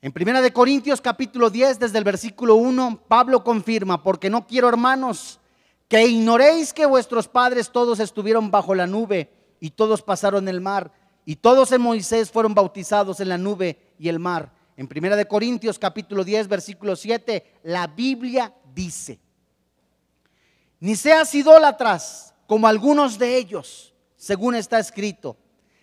[0.03, 4.67] En Primera de Corintios capítulo 10, desde el versículo 1, Pablo confirma, porque no quiero,
[4.67, 5.39] hermanos,
[5.87, 10.91] que ignoréis que vuestros padres todos estuvieron bajo la nube y todos pasaron el mar
[11.23, 14.51] y todos en Moisés fueron bautizados en la nube y el mar.
[14.75, 19.19] En Primera de Corintios capítulo 10, versículo 7, la Biblia dice,
[20.79, 25.37] ni seas idólatras como algunos de ellos, según está escrito.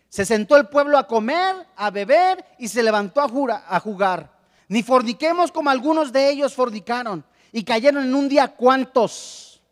[0.08, 4.32] Se sentó el pueblo a comer, a beber y se levantó a, jugar.
[4.68, 9.62] Ni forniquemos como algunos de ellos fornicaron y cayeron en un día cuantos.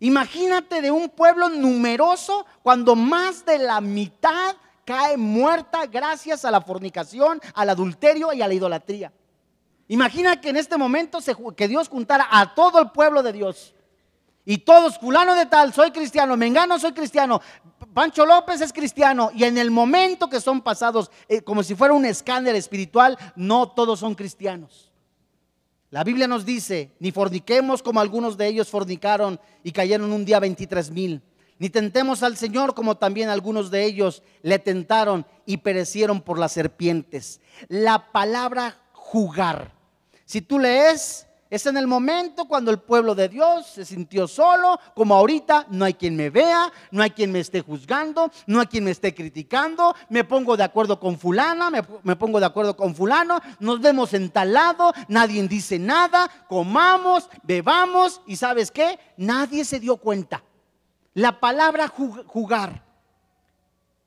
[0.00, 6.60] Imagínate de un pueblo numeroso cuando más de la mitad cae muerta gracias a la
[6.60, 9.12] fornicación, al adulterio y a la idolatría.
[9.88, 11.18] Imagina que en este momento
[11.56, 13.74] que Dios juntara a todo el pueblo de Dios.
[14.44, 17.40] Y todos, fulano de tal, soy cristiano, mengano, soy cristiano,
[17.98, 19.32] Pancho López es cristiano.
[19.34, 23.72] Y en el momento que son pasados, eh, como si fuera un escáner espiritual, no
[23.72, 24.92] todos son cristianos.
[25.90, 30.38] La Biblia nos dice, ni forniquemos como algunos de ellos fornicaron y cayeron un día
[30.38, 31.22] 23 mil.
[31.58, 36.52] Ni tentemos al Señor como también algunos de ellos le tentaron y perecieron por las
[36.52, 37.40] serpientes.
[37.66, 39.72] La palabra jugar.
[40.24, 44.78] Si tú lees es en el momento cuando el pueblo de Dios se sintió solo,
[44.94, 48.66] como ahorita, no hay quien me vea, no hay quien me esté juzgando, no hay
[48.66, 52.94] quien me esté criticando, me pongo de acuerdo con fulana, me, pongo de acuerdo con
[52.94, 59.64] fulano, nos vemos en tal lado, nadie dice nada, comamos, bebamos y sabes qué, nadie
[59.64, 60.42] se dio cuenta.
[61.14, 62.84] La palabra jugar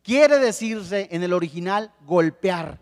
[0.03, 2.79] quiere decirse en el original golpear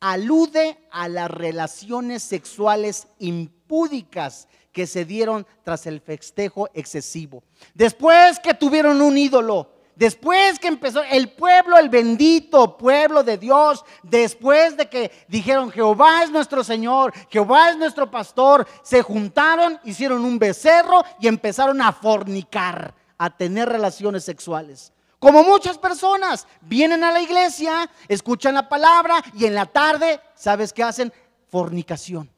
[0.00, 7.42] alude a las relaciones sexuales impúdicas que se dieron tras el festejo excesivo.
[7.74, 13.84] Después que tuvieron un ídolo, después que empezó el pueblo, el bendito pueblo de Dios,
[14.02, 20.24] después de que dijeron Jehová es nuestro Señor, Jehová es nuestro pastor, se juntaron, hicieron
[20.24, 24.92] un becerro y empezaron a fornicar, a tener relaciones sexuales.
[25.26, 30.72] Como muchas personas vienen a la iglesia, escuchan la palabra y en la tarde, ¿sabes
[30.72, 31.12] qué hacen?
[31.48, 32.30] Fornicación.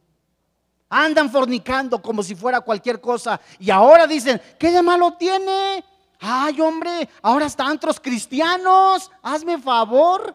[0.88, 3.38] Andan fornicando como si fuera cualquier cosa.
[3.58, 5.84] Y ahora dicen, ¿qué de malo tiene?
[6.18, 9.10] Ay, hombre, ahora están otros cristianos.
[9.20, 10.34] Hazme favor.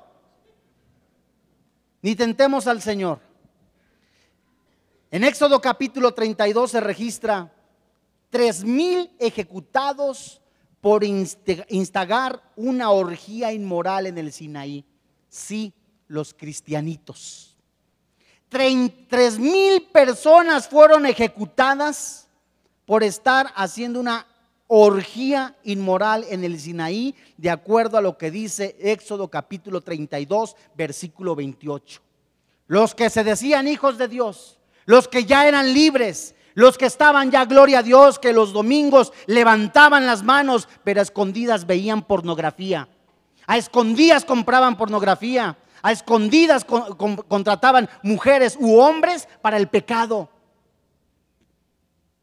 [2.04, 3.20] Ni tentemos al Señor.
[5.10, 7.52] En Éxodo capítulo 32 se registra
[8.30, 10.43] tres mil ejecutados
[10.84, 14.84] por instagar una orgía inmoral en el Sinaí.
[15.30, 15.72] Sí,
[16.10, 17.56] los cristianitos.
[18.50, 22.28] Tres mil personas fueron ejecutadas
[22.86, 24.28] por estar haciendo una
[24.68, 31.34] orgía inmoral en el Sinaí, de acuerdo a lo que dice Éxodo capítulo 32, versículo
[31.34, 32.02] 28.
[32.68, 37.32] Los que se decían hijos de Dios, los que ya eran libres, los que estaban
[37.32, 42.88] ya, gloria a Dios, que los domingos levantaban las manos, pero a escondidas veían pornografía.
[43.48, 50.30] A escondidas compraban pornografía a escondidas contrataban mujeres u hombres para el pecado.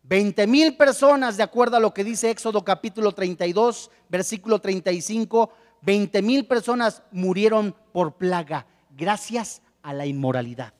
[0.03, 6.23] 20 mil personas, de acuerdo a lo que dice Éxodo capítulo 32, versículo 35, 20
[6.23, 8.67] mil personas murieron por plaga
[8.97, 10.73] gracias a la inmoralidad.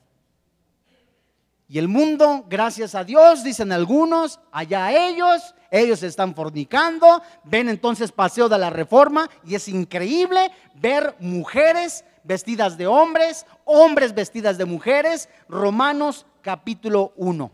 [1.71, 8.11] Y el mundo, gracias a Dios, dicen algunos, allá ellos, ellos están fornicando, ven entonces
[8.11, 14.65] paseo de la reforma y es increíble ver mujeres vestidas de hombres, hombres vestidas de
[14.65, 15.29] mujeres.
[15.47, 17.49] Romanos capítulo 1.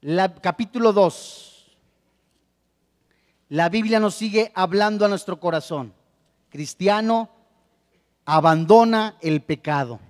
[0.00, 1.76] La, capítulo 2.
[3.50, 5.94] La Biblia nos sigue hablando a nuestro corazón.
[6.50, 7.30] Cristiano,
[8.24, 10.00] abandona el pecado.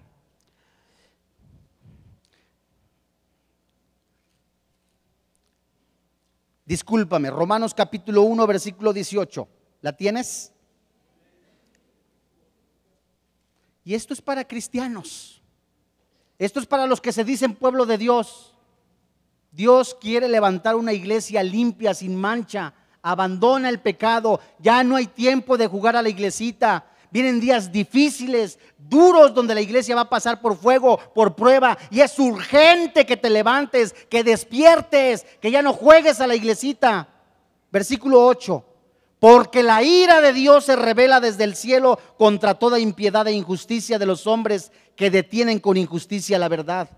[6.64, 9.48] Discúlpame, Romanos capítulo 1, versículo 18.
[9.82, 10.52] ¿La tienes?
[13.84, 15.42] Y esto es para cristianos.
[16.38, 18.54] Esto es para los que se dicen pueblo de Dios.
[19.52, 22.72] Dios quiere levantar una iglesia limpia, sin mancha.
[23.02, 24.40] Abandona el pecado.
[24.58, 26.86] Ya no hay tiempo de jugar a la iglesita.
[27.14, 31.78] Vienen días difíciles, duros, donde la iglesia va a pasar por fuego, por prueba.
[31.88, 37.06] Y es urgente que te levantes, que despiertes, que ya no juegues a la iglesita.
[37.70, 38.64] Versículo 8.
[39.20, 43.96] Porque la ira de Dios se revela desde el cielo contra toda impiedad e injusticia
[44.00, 46.88] de los hombres que detienen con injusticia la verdad.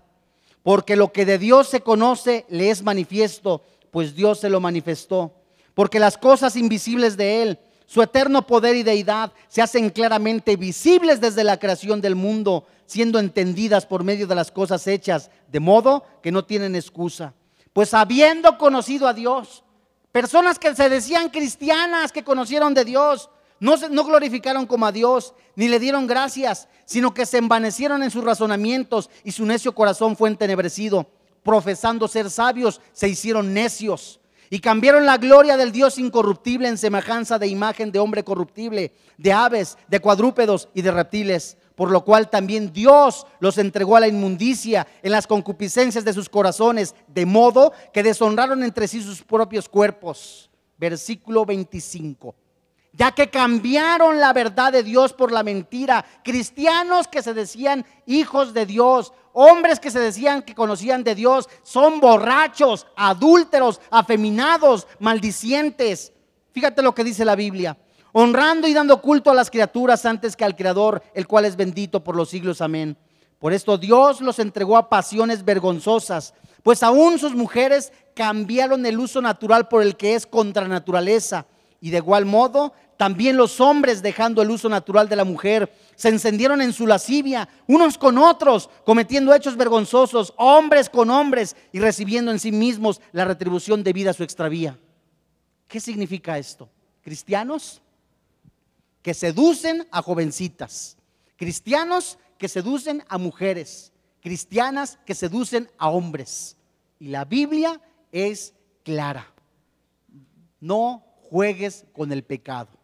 [0.63, 3.61] Porque lo que de Dios se conoce le es manifiesto,
[3.91, 5.31] pues Dios se lo manifestó.
[5.75, 11.21] Porque las cosas invisibles de Él, su eterno poder y deidad, se hacen claramente visibles
[11.21, 16.03] desde la creación del mundo, siendo entendidas por medio de las cosas hechas, de modo
[16.21, 17.33] que no tienen excusa.
[17.71, 19.63] Pues habiendo conocido a Dios,
[20.11, 23.29] personas que se decían cristianas, que conocieron de Dios,
[23.61, 28.11] no, no glorificaron como a Dios, ni le dieron gracias, sino que se envanecieron en
[28.11, 31.07] sus razonamientos y su necio corazón fue entenebrecido.
[31.41, 34.19] Profesando ser sabios, se hicieron necios
[34.49, 39.33] y cambiaron la gloria del Dios incorruptible en semejanza de imagen de hombre corruptible, de
[39.33, 41.57] aves, de cuadrúpedos y de reptiles.
[41.75, 46.27] Por lo cual también Dios los entregó a la inmundicia en las concupiscencias de sus
[46.27, 50.49] corazones, de modo que deshonraron entre sí sus propios cuerpos.
[50.77, 52.35] Versículo 25
[52.97, 56.03] ya que cambiaron la verdad de Dios por la mentira.
[56.23, 61.47] Cristianos que se decían hijos de Dios, hombres que se decían que conocían de Dios,
[61.61, 66.11] son borrachos, adúlteros, afeminados, maldicientes.
[66.53, 67.77] Fíjate lo que dice la Biblia.
[68.13, 72.03] Honrando y dando culto a las criaturas antes que al Creador, el cual es bendito
[72.03, 72.61] por los siglos.
[72.61, 72.97] Amén.
[73.37, 76.33] Por esto Dios los entregó a pasiones vergonzosas,
[76.63, 81.45] pues aún sus mujeres cambiaron el uso natural por el que es contra naturaleza.
[81.79, 86.09] Y de igual modo también los hombres, dejando el uso natural de la mujer, se
[86.09, 92.31] encendieron en su lascivia, unos con otros, cometiendo hechos vergonzosos, hombres con hombres, y recibiendo
[92.31, 94.79] en sí mismos la retribución debida a su extravía.
[95.67, 96.69] ¿Qué significa esto?
[97.01, 97.81] Cristianos
[99.01, 100.97] que seducen a jovencitas,
[101.35, 103.91] cristianos que seducen a mujeres,
[104.21, 106.57] cristianas que seducen a hombres.
[106.99, 107.81] Y la Biblia
[108.11, 109.33] es clara.
[110.59, 112.76] No juegues con el pecado.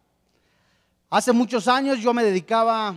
[1.14, 2.92] Hace muchos años yo me dedicaba,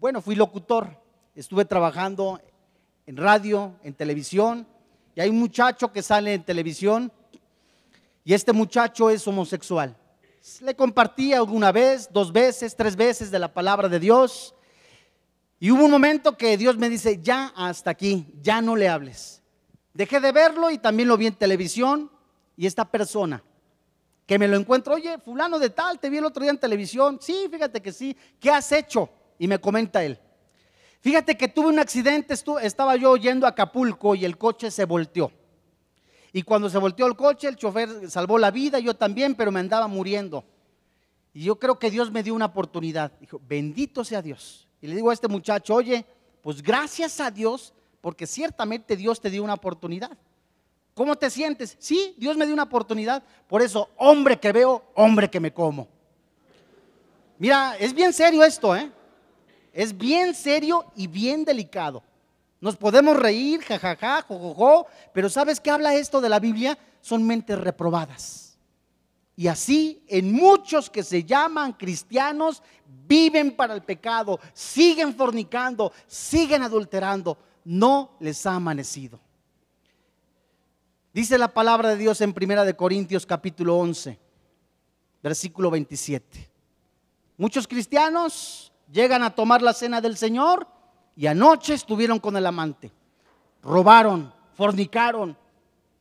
[0.00, 0.88] bueno, fui locutor,
[1.34, 2.40] estuve trabajando
[3.04, 4.66] en radio, en televisión,
[5.14, 7.12] y hay un muchacho que sale en televisión,
[8.24, 9.94] y este muchacho es homosexual.
[10.62, 14.54] Le compartí alguna vez, dos veces, tres veces de la palabra de Dios,
[15.60, 19.42] y hubo un momento que Dios me dice, ya hasta aquí, ya no le hables.
[19.92, 22.10] Dejé de verlo y también lo vi en televisión,
[22.56, 23.42] y esta persona
[24.26, 27.18] que me lo encuentro, oye, fulano de tal, te vi el otro día en televisión,
[27.20, 29.08] sí, fíjate que sí, ¿qué has hecho?
[29.38, 30.18] Y me comenta él.
[31.00, 35.32] Fíjate que tuve un accidente, estaba yo yendo a Acapulco y el coche se volteó.
[36.32, 39.60] Y cuando se volteó el coche, el chofer salvó la vida, yo también, pero me
[39.60, 40.44] andaba muriendo.
[41.34, 43.12] Y yo creo que Dios me dio una oportunidad.
[43.20, 44.68] Dijo, bendito sea Dios.
[44.80, 46.06] Y le digo a este muchacho, oye,
[46.40, 50.16] pues gracias a Dios, porque ciertamente Dios te dio una oportunidad.
[50.94, 51.76] ¿Cómo te sientes?
[51.78, 53.22] Sí, Dios me dio una oportunidad.
[53.48, 55.88] Por eso, hombre que veo, hombre que me como.
[57.38, 58.90] Mira, es bien serio esto, ¿eh?
[59.72, 62.02] Es bien serio y bien delicado.
[62.60, 66.78] Nos podemos reír, jajaja, jojojo, pero ¿sabes qué habla esto de la Biblia?
[67.00, 68.56] Son mentes reprobadas.
[69.34, 72.62] Y así en muchos que se llaman cristianos
[73.08, 79.18] viven para el pecado, siguen fornicando, siguen adulterando, no les ha amanecido.
[81.12, 84.18] Dice la palabra de Dios en Primera de Corintios capítulo 11,
[85.22, 86.50] versículo 27.
[87.36, 90.66] Muchos cristianos llegan a tomar la cena del Señor
[91.14, 92.90] y anoche estuvieron con el amante.
[93.62, 95.36] Robaron, fornicaron.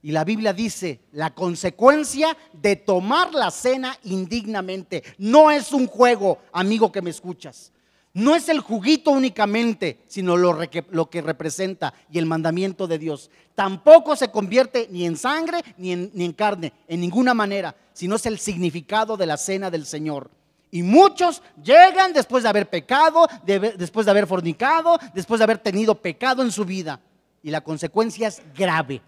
[0.01, 6.39] Y la Biblia dice, la consecuencia de tomar la cena indignamente no es un juego,
[6.53, 7.73] amigo que me escuchas.
[8.13, 10.59] No es el juguito únicamente, sino lo,
[11.09, 13.29] que representa y el mandamiento de Dios.
[13.55, 18.37] Tampoco se convierte ni en sangre ni en, carne, en ninguna manera, sino es el
[18.37, 20.29] significado de la cena del Señor.
[20.71, 25.95] Y muchos llegan después de haber pecado, después de haber fornicado, después de haber tenido
[25.95, 26.99] pecado en su vida.
[27.43, 29.01] Y la consecuencia es grave.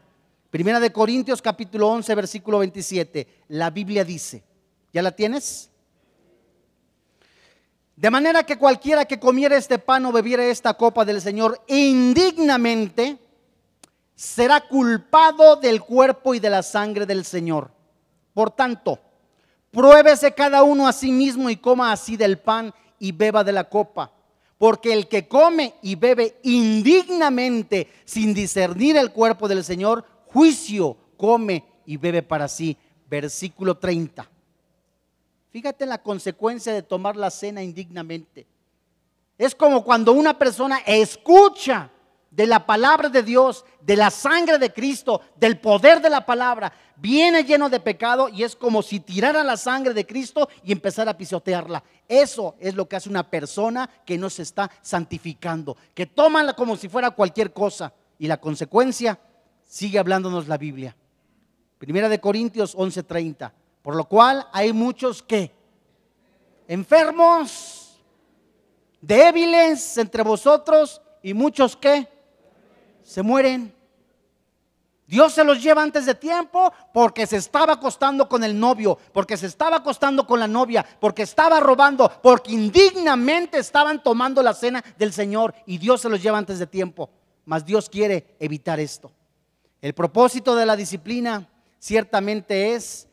[0.50, 3.28] Primera de Corintios capítulo 11, versículo 27.
[3.50, 4.44] La Biblia dice,
[4.94, 5.70] ¿ya la tienes?
[7.96, 13.18] De manera que cualquiera que comiera este pan o bebiera esta copa del Señor indignamente,
[14.16, 17.72] será culpado del cuerpo y de la sangre del Señor.
[18.34, 19.00] Por tanto,
[19.72, 23.70] pruébese cada uno a sí mismo y coma así del pan y beba de la
[23.70, 24.12] copa.
[24.58, 31.64] Porque el que come y bebe indignamente sin discernir el cuerpo del Señor, juicio come
[31.86, 32.78] y bebe para sí.
[33.08, 34.33] Versículo 30.
[35.54, 38.48] Fíjate la consecuencia de tomar la cena indignamente.
[39.38, 41.92] Es como cuando una persona escucha
[42.32, 46.74] de la palabra de Dios, de la sangre de Cristo, del poder de la palabra,
[46.96, 51.12] viene lleno de pecado y es como si tirara la sangre de Cristo y empezara
[51.12, 51.84] a pisotearla.
[52.08, 56.76] Eso es lo que hace una persona que no se está santificando, que toma como
[56.76, 57.94] si fuera cualquier cosa.
[58.18, 59.20] Y la consecuencia
[59.64, 60.98] sigue hablándonos la Biblia.
[61.78, 63.54] Primera de Corintios 11:30.
[63.84, 65.52] Por lo cual hay muchos que
[66.68, 68.02] enfermos,
[69.02, 72.08] débiles entre vosotros y muchos que
[73.04, 73.76] se mueren.
[75.06, 79.36] Dios se los lleva antes de tiempo porque se estaba acostando con el novio, porque
[79.36, 84.84] se estaba acostando con la novia, porque estaba robando, porque indignamente estaban tomando la cena
[84.98, 87.10] del Señor y Dios se los lleva antes de tiempo.
[87.44, 89.12] Mas Dios quiere evitar esto.
[89.82, 93.10] El propósito de la disciplina ciertamente es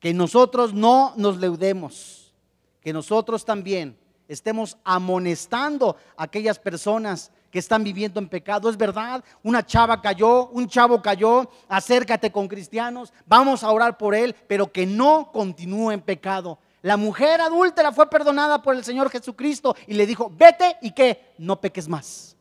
[0.00, 2.32] que nosotros no nos leudemos,
[2.80, 3.96] que nosotros también
[4.26, 8.70] estemos amonestando a aquellas personas que están viviendo en pecado.
[8.70, 14.14] Es verdad, una chava cayó, un chavo cayó, acércate con cristianos, vamos a orar por
[14.14, 16.58] él, pero que no continúe en pecado.
[16.82, 21.34] La mujer adúltera fue perdonada por el Señor Jesucristo y le dijo, vete y que
[21.36, 22.36] no peques más.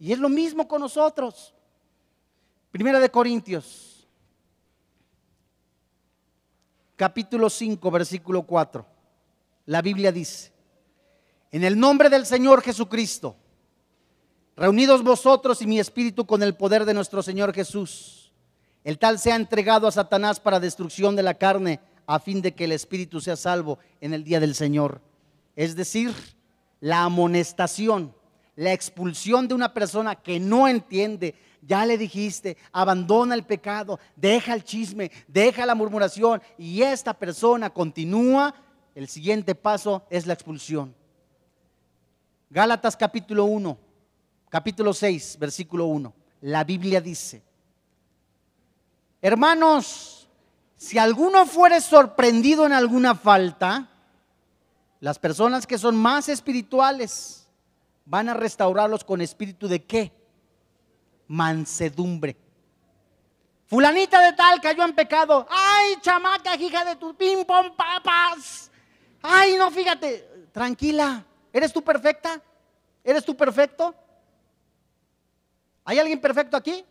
[0.00, 1.54] Y es lo mismo con nosotros.
[2.72, 3.91] Primera de Corintios,
[7.02, 8.86] capítulo 5, versículo 4.
[9.66, 10.52] La Biblia dice,
[11.50, 13.34] en el nombre del Señor Jesucristo,
[14.54, 18.32] reunidos vosotros y mi espíritu con el poder de nuestro Señor Jesús.
[18.84, 22.66] El tal sea entregado a Satanás para destrucción de la carne, a fin de que
[22.66, 25.00] el espíritu sea salvo en el día del Señor.
[25.56, 26.14] Es decir,
[26.78, 28.14] la amonestación,
[28.56, 31.34] la expulsión de una persona que no entiende.
[31.62, 37.70] Ya le dijiste, abandona el pecado, deja el chisme, deja la murmuración y esta persona
[37.70, 38.54] continúa.
[38.94, 40.94] El siguiente paso es la expulsión.
[42.50, 43.78] Gálatas capítulo 1,
[44.50, 46.12] capítulo 6, versículo 1.
[46.42, 47.42] La Biblia dice,
[49.22, 50.28] hermanos,
[50.76, 53.88] si alguno fuere sorprendido en alguna falta,
[55.00, 57.41] las personas que son más espirituales
[58.04, 60.12] van a restaurarlos con espíritu de qué?
[61.28, 62.36] Mansedumbre.
[63.66, 65.46] Fulanita de tal cayó en pecado.
[65.48, 68.70] Ay, chamaca, hija de tu ping pong papas.
[69.22, 71.24] Ay, no, fíjate, tranquila.
[71.52, 72.40] ¿Eres tú perfecta?
[73.04, 73.94] ¿Eres tú perfecto?
[75.84, 76.84] ¿Hay alguien perfecto aquí?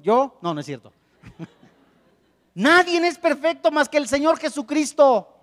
[0.00, 0.38] ¿Yo?
[0.40, 0.92] No, no es cierto.
[2.54, 5.39] Nadie es perfecto más que el Señor Jesucristo.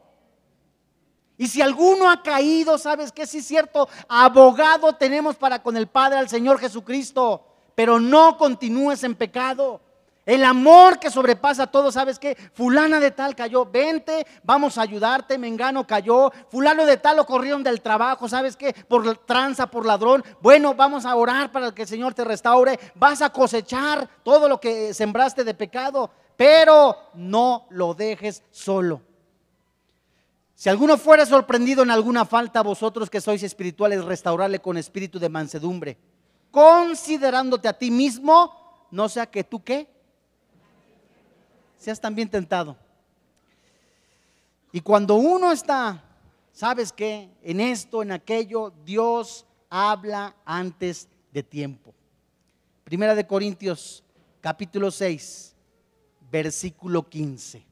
[1.38, 3.28] Y si alguno ha caído, ¿sabes qué?
[3.28, 7.44] Sí es cierto, abogado tenemos para con el Padre al Señor Jesucristo,
[7.76, 9.82] pero no continúes en pecado.
[10.28, 12.36] El amor que sobrepasa todo, ¿sabes qué?
[12.52, 17.64] Fulana de tal cayó, vente, vamos a ayudarte, Mengano cayó, fulano de tal lo corrieron
[17.64, 18.74] del trabajo, ¿sabes qué?
[18.74, 20.26] Por tranza, por ladrón.
[20.42, 22.78] Bueno, vamos a orar para que el Señor te restaure.
[22.96, 29.07] Vas a cosechar todo lo que sembraste de pecado, pero no lo dejes solo.
[30.58, 35.30] Si alguno fuera sorprendido en alguna falta, vosotros que sois espirituales, restaurarle con espíritu de
[35.30, 36.00] mansedumbre,
[36.50, 39.88] considerándote a ti mismo, no sea que tú qué,
[41.78, 42.76] seas también tentado.
[44.72, 46.04] Y cuando uno está,
[46.52, 47.30] ¿sabes qué?
[47.44, 51.94] En esto, en aquello, Dios habla antes de tiempo.
[52.84, 54.04] Primera de Corintios,
[54.42, 55.56] capítulo 6,
[56.32, 57.64] versículo 15.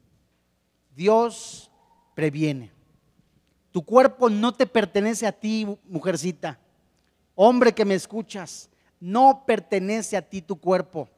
[0.95, 1.71] Dios
[2.13, 2.74] previene.
[3.75, 6.57] Tu cuerpo no te pertenece a ti, mujercita.
[7.35, 8.69] Hombre que me escuchas,
[9.01, 11.09] no pertenece a ti tu cuerpo.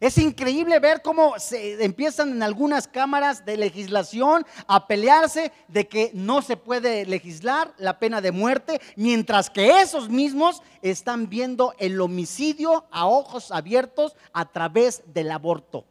[0.00, 6.10] Es increíble ver cómo se empiezan en algunas cámaras de legislación a pelearse de que
[6.14, 12.00] no se puede legislar la pena de muerte, mientras que esos mismos están viendo el
[12.00, 15.84] homicidio a ojos abiertos a través del aborto.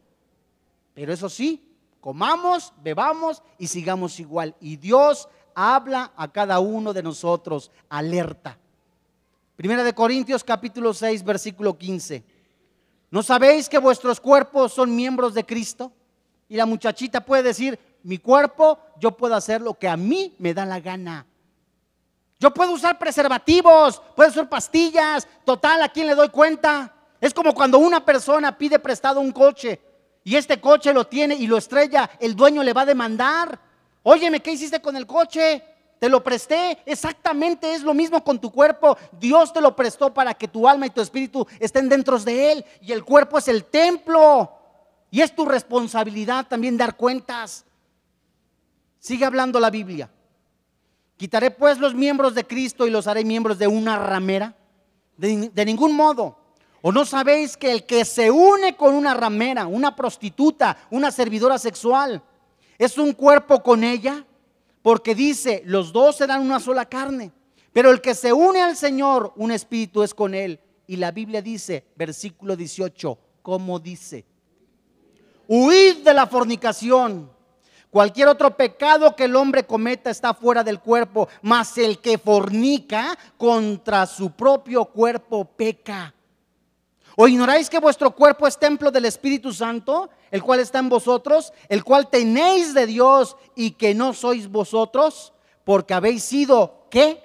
[0.94, 1.64] Pero eso sí,
[2.00, 4.56] comamos, bebamos y sigamos igual.
[4.58, 8.58] Y Dios habla a cada uno de nosotros, alerta.
[9.56, 12.24] Primera de Corintios capítulo 6, versículo 15.
[13.10, 15.92] ¿No sabéis que vuestros cuerpos son miembros de Cristo?
[16.48, 20.54] Y la muchachita puede decir, mi cuerpo, yo puedo hacer lo que a mí me
[20.54, 21.26] da la gana.
[22.40, 26.92] Yo puedo usar preservativos, puedo usar pastillas, total, ¿a quién le doy cuenta?
[27.20, 29.80] Es como cuando una persona pide prestado un coche
[30.24, 33.60] y este coche lo tiene y lo estrella, el dueño le va a demandar.
[34.02, 35.62] Óyeme, ¿qué hiciste con el coche?
[35.98, 36.78] Te lo presté.
[36.84, 38.96] Exactamente es lo mismo con tu cuerpo.
[39.12, 42.64] Dios te lo prestó para que tu alma y tu espíritu estén dentro de él.
[42.80, 44.50] Y el cuerpo es el templo.
[45.10, 47.64] Y es tu responsabilidad también dar cuentas.
[48.98, 50.10] Sigue hablando la Biblia.
[51.16, 54.56] Quitaré pues los miembros de Cristo y los haré miembros de una ramera.
[55.16, 56.36] De, de ningún modo.
[56.80, 61.58] ¿O no sabéis que el que se une con una ramera, una prostituta, una servidora
[61.58, 62.20] sexual,
[62.84, 64.24] es un cuerpo con ella?
[64.82, 67.32] Porque dice, los dos serán una sola carne.
[67.72, 70.60] Pero el que se une al Señor, un espíritu es con él.
[70.86, 74.24] Y la Biblia dice, versículo 18, ¿cómo dice?
[75.48, 77.30] Huid de la fornicación.
[77.90, 83.18] Cualquier otro pecado que el hombre cometa está fuera del cuerpo, mas el que fornica
[83.36, 86.14] contra su propio cuerpo peca.
[87.16, 91.52] ¿O ignoráis que vuestro cuerpo es templo del Espíritu Santo, el cual está en vosotros,
[91.68, 97.22] el cual tenéis de Dios y que no sois vosotros, porque habéis sido, ¿qué?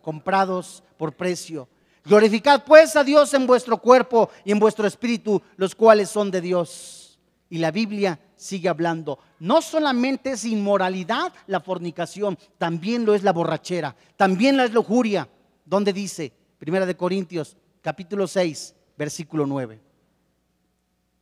[0.00, 1.68] Comprados por precio.
[2.02, 6.40] Glorificad pues a Dios en vuestro cuerpo y en vuestro espíritu, los cuales son de
[6.40, 7.20] Dios.
[7.50, 9.18] Y la Biblia sigue hablando.
[9.38, 15.28] No solamente es inmoralidad la fornicación, también lo es la borrachera, también la es lujuria.
[15.66, 19.78] Donde dice, Primera de Corintios, capítulo 6, versículo 9.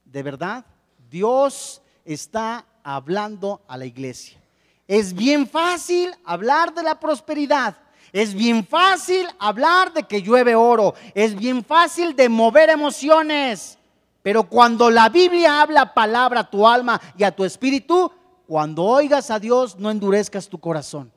[0.04, 0.64] De verdad,
[1.12, 4.40] Dios está hablando a la iglesia.
[4.88, 7.76] Es bien fácil hablar de la prosperidad.
[8.12, 10.94] Es bien fácil hablar de que llueve oro.
[11.14, 13.78] Es bien fácil de mover emociones.
[14.22, 18.10] Pero cuando la Biblia habla palabra a tu alma y a tu espíritu,
[18.46, 21.12] cuando oigas a Dios, no endurezcas tu corazón.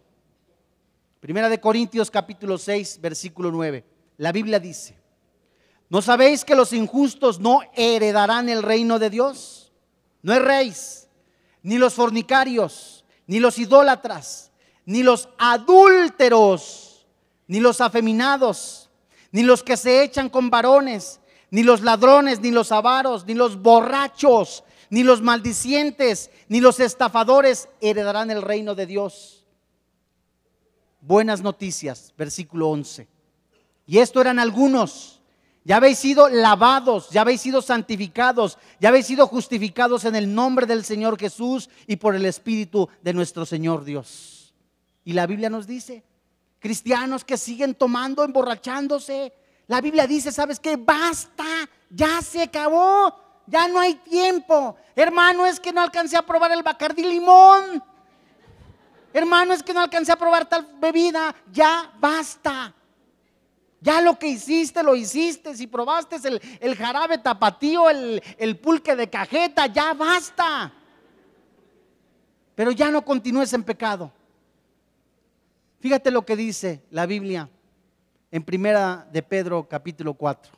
[1.22, 3.86] Primera de Corintios capítulo 6, versículo 9.
[4.18, 4.98] La Biblia dice,
[5.90, 9.65] ¿No sabéis que los injustos no heredarán el reino de Dios?
[10.26, 11.08] No erréis,
[11.62, 14.52] ni los fornicarios, ni los idólatras,
[14.84, 17.06] ni los adúlteros,
[17.46, 18.90] ni los afeminados,
[19.32, 21.20] ni los que se echan con varones,
[21.52, 27.70] ni los ladrones, ni los avaros, ni los borrachos, ni los maldicientes, ni los estafadores
[27.80, 29.46] heredarán el reino de Dios.
[31.02, 33.08] Buenas noticias, versículo 11.
[33.86, 35.22] Y esto eran algunos
[35.66, 40.68] ya habéis sido lavados, ya habéis sido santificados, ya habéis sido justificados en el nombre
[40.68, 44.54] del Señor Jesús y por el Espíritu de nuestro Señor Dios.
[45.04, 46.04] Y la Biblia nos dice,
[46.60, 49.34] cristianos que siguen tomando, emborrachándose.
[49.66, 50.76] La Biblia dice, ¿sabes qué?
[50.76, 53.16] Basta, ya se acabó,
[53.48, 54.76] ya no hay tiempo.
[54.96, 57.84] Hermano, es que no alcancé a probar el Bacardí limón.
[59.12, 62.72] Hermano, es que no alcancé a probar tal bebida, ya basta.
[63.86, 65.56] Ya lo que hiciste, lo hiciste.
[65.56, 70.74] Si probaste el, el jarabe tapatío, el, el pulque de cajeta, ya basta.
[72.56, 74.12] Pero ya no continúes en pecado.
[75.82, 77.48] Fíjate lo que dice la Biblia
[78.32, 80.52] en Primera de Pedro capítulo 4.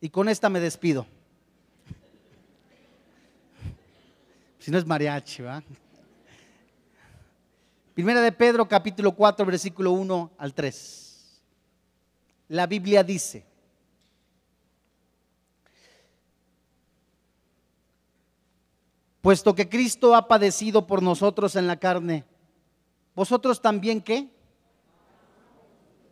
[0.00, 1.06] Y con esta me despido.
[4.58, 5.62] Si no es mariachi, ¿va?
[7.96, 11.40] Primera de Pedro capítulo 4 versículo 1 al 3.
[12.48, 13.46] La Biblia dice,
[19.22, 22.26] puesto que Cristo ha padecido por nosotros en la carne,
[23.14, 24.28] ¿vosotros también qué?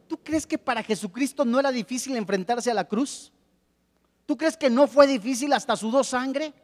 [0.08, 3.30] ¿Tú crees que para Jesucristo no era difícil enfrentarse a la cruz?
[4.24, 6.54] ¿Tú crees que no fue difícil hasta sudó sangre?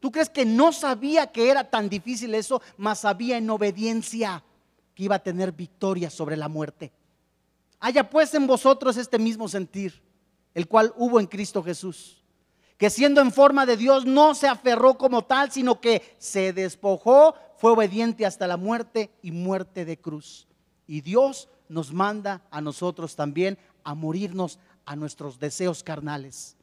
[0.00, 4.42] ¿Tú crees que no sabía que era tan difícil eso, mas sabía en obediencia?
[4.94, 6.92] Que iba a tener victoria sobre la muerte.
[7.80, 10.02] Haya pues en vosotros este mismo sentir,
[10.54, 12.22] el cual hubo en Cristo Jesús,
[12.78, 17.34] que siendo en forma de Dios no se aferró como tal, sino que se despojó,
[17.56, 20.46] fue obediente hasta la muerte y muerte de cruz.
[20.86, 26.56] Y Dios nos manda a nosotros también a morirnos a nuestros deseos carnales.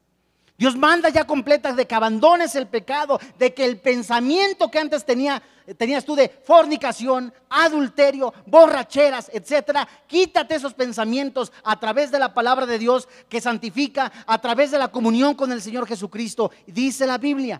[0.61, 5.03] Dios manda ya completas de que abandones el pecado, de que el pensamiento que antes
[5.03, 5.41] tenía,
[5.75, 12.67] tenías tú de fornicación, adulterio, borracheras, etcétera, quítate esos pensamientos a través de la palabra
[12.67, 16.51] de Dios que santifica, a través de la comunión con el Señor Jesucristo.
[16.67, 17.59] Dice la Biblia,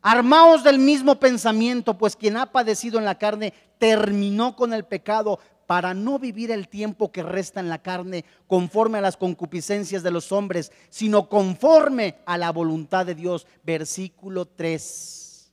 [0.00, 5.40] armaos del mismo pensamiento, pues quien ha padecido en la carne terminó con el pecado
[5.68, 10.10] para no vivir el tiempo que resta en la carne conforme a las concupiscencias de
[10.10, 13.46] los hombres, sino conforme a la voluntad de Dios.
[13.64, 15.52] Versículo 3.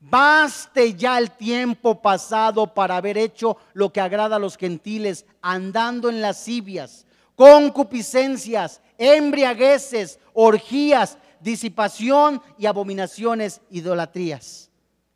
[0.00, 6.08] Baste ya el tiempo pasado para haber hecho lo que agrada a los gentiles, andando
[6.08, 7.04] en lascivias
[7.36, 14.70] concupiscencias, embriagueces, orgías, disipación y abominaciones, idolatrías.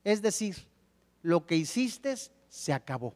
[0.05, 0.67] Es decir,
[1.23, 2.15] lo que hiciste
[2.49, 3.15] se acabó.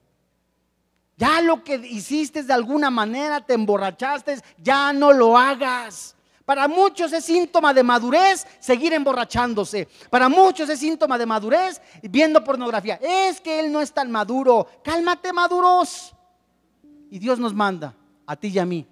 [1.18, 6.14] Ya lo que hiciste de alguna manera, te emborrachaste, ya no lo hagas.
[6.44, 9.88] Para muchos es síntoma de madurez seguir emborrachándose.
[10.10, 13.00] Para muchos es síntoma de madurez viendo pornografía.
[13.02, 14.68] Es que él no es tan maduro.
[14.84, 16.14] Cálmate, maduros.
[17.10, 18.86] Y Dios nos manda, a ti y a mí,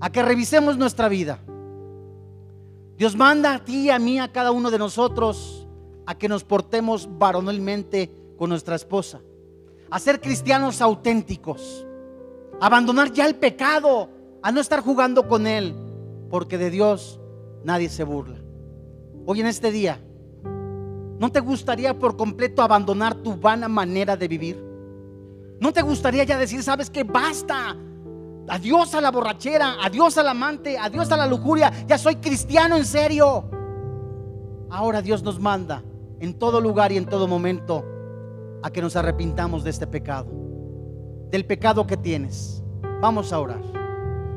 [0.00, 1.38] a que revisemos nuestra vida.
[2.98, 5.66] Dios manda a ti y a mí, a cada uno de nosotros,
[6.04, 9.20] a que nos portemos varonilmente con nuestra esposa.
[9.92, 11.86] A ser cristianos auténticos.
[12.62, 14.08] abandonar ya el pecado.
[14.42, 15.76] A no estar jugando con él
[16.30, 17.20] porque de Dios
[17.62, 18.38] nadie se burla.
[19.26, 20.00] Hoy en este día,
[21.18, 24.64] ¿no te gustaría por completo abandonar tu vana manera de vivir?
[25.60, 27.76] ¿No te gustaría ya decir, sabes que basta?
[28.48, 32.86] Adiós a la borrachera, adiós al amante, adiós a la lujuria, ya soy cristiano en
[32.86, 33.44] serio.
[34.70, 35.84] Ahora Dios nos manda
[36.18, 37.84] en todo lugar y en todo momento
[38.62, 40.30] a que nos arrepintamos de este pecado,
[41.30, 42.62] del pecado que tienes.
[43.00, 43.62] Vamos a orar,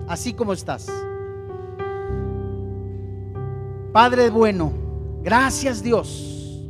[0.07, 0.87] así como estás.
[3.91, 4.73] Padre bueno,
[5.21, 6.63] gracias Dios,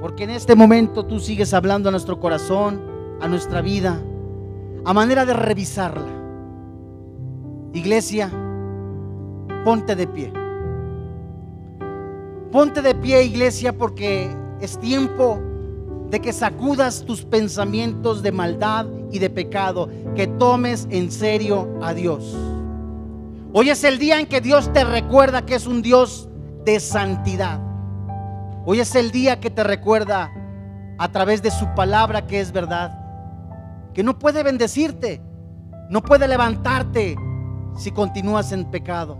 [0.00, 2.80] porque en este momento tú sigues hablando a nuestro corazón,
[3.20, 4.00] a nuestra vida,
[4.84, 6.20] a manera de revisarla.
[7.72, 8.30] Iglesia,
[9.64, 10.32] ponte de pie.
[12.50, 15.40] Ponte de pie, iglesia, porque es tiempo
[16.12, 21.94] de que sacudas tus pensamientos de maldad y de pecado, que tomes en serio a
[21.94, 22.36] Dios.
[23.54, 26.28] Hoy es el día en que Dios te recuerda que es un Dios
[26.66, 27.60] de santidad.
[28.66, 30.30] Hoy es el día que te recuerda
[30.98, 32.92] a través de su palabra que es verdad.
[33.94, 35.22] Que no puede bendecirte,
[35.88, 37.16] no puede levantarte
[37.78, 39.16] si continúas en pecado.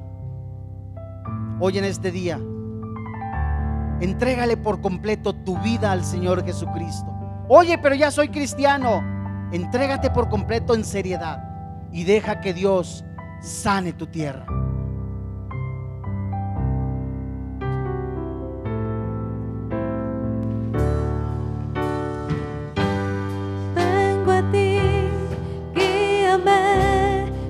[1.59, 2.38] Hoy en este día,
[4.03, 7.07] entrégale por completo tu vida al Señor Jesucristo.
[7.48, 9.03] Oye, pero ya soy cristiano.
[9.53, 11.42] Entrégate por completo en seriedad
[11.92, 13.05] y deja que Dios
[13.40, 14.44] sane tu tierra.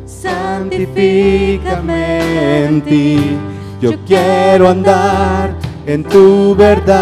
[0.04, 3.38] Santifícame en ti.
[3.80, 6.96] Yo quiero andar en tu verdad.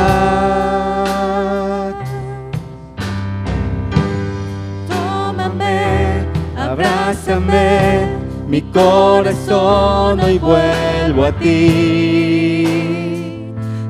[4.89, 6.25] Tómame,
[6.57, 8.09] abrázame
[8.49, 12.67] mi corazón hoy vuelvo a ti,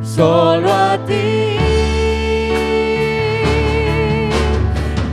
[0.02, 1.56] solo a ti.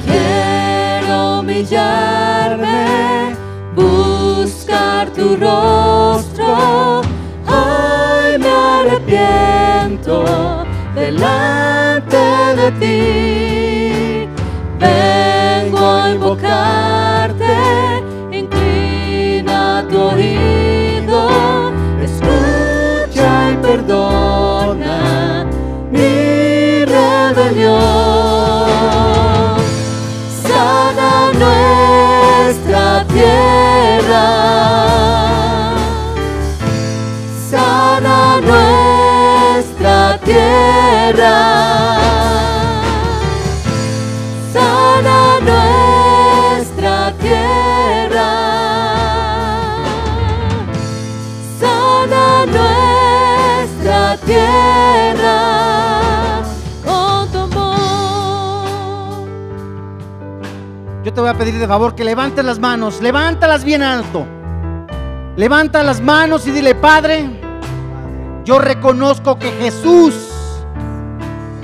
[0.06, 3.36] Quiero humillarme,
[3.76, 7.02] buscar tu rostro,
[7.48, 9.67] hoy me arrepiento
[10.96, 12.18] delante
[12.60, 14.30] de ti.
[14.80, 17.78] Vengo a invocarte
[19.90, 25.46] tu oído, escucha y perdona
[25.92, 27.78] mi rebelión.
[30.44, 34.26] Sana nuestra tierra,
[40.28, 41.38] tierra.
[44.54, 45.20] Sana
[45.50, 48.30] nuestra tierra.
[51.60, 55.40] sana nuestra tierra
[56.84, 58.68] con tu amor.
[61.04, 64.28] Yo te voy a pedir de favor que levantes las manos, levántalas bien alto.
[65.38, 67.37] Levanta las manos y dile, Padre,
[68.48, 70.14] yo reconozco que Jesús,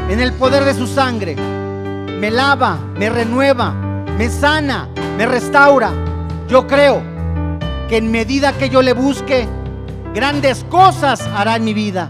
[0.10, 5.94] en el poder de su sangre, me lava, me renueva, me sana, me restaura.
[6.50, 7.02] Yo creo
[7.88, 9.48] que en medida que yo le busque,
[10.14, 12.10] grandes cosas hará en mi vida.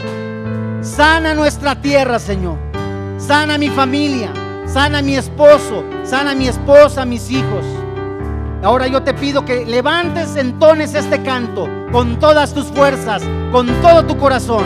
[0.81, 2.57] Sana nuestra tierra, Señor.
[3.19, 4.33] Sana mi familia.
[4.65, 5.83] Sana mi esposo.
[6.03, 7.63] Sana mi esposa, mis hijos.
[8.63, 14.05] Ahora yo te pido que levantes entones este canto con todas tus fuerzas, con todo
[14.05, 14.63] tu corazón.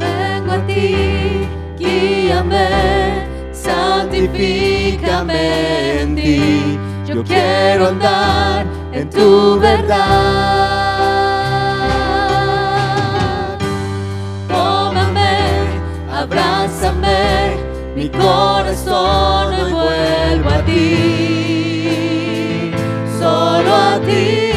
[0.00, 1.46] Vengo a ti,
[1.78, 6.76] guíame, santifícame en ti.
[7.06, 10.00] Yo quiero andar en tu verdad.
[14.48, 15.38] Tómame,
[16.12, 17.01] abrázame,
[17.94, 21.92] mi corazón hoy vuelva a ti,
[23.18, 24.50] solo a ti.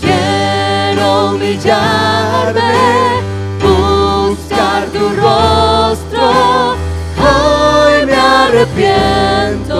[0.00, 2.72] Quiero humillarme,
[3.60, 6.76] buscar tu rostro,
[7.18, 9.78] hoy me arrepiento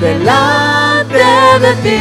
[0.00, 1.24] delante
[1.60, 2.00] de ti.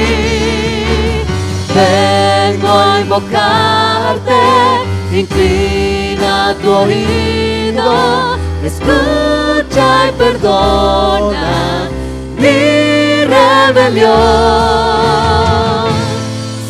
[1.74, 11.89] Vengo a invocarte inclina tu oído, escucha y perdona
[12.38, 14.16] mi rebelión.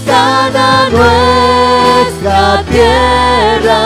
[0.05, 3.81] Sana nuestra tierra.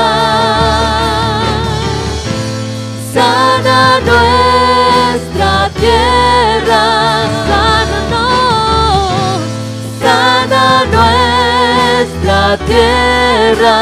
[12.69, 13.79] Tierra.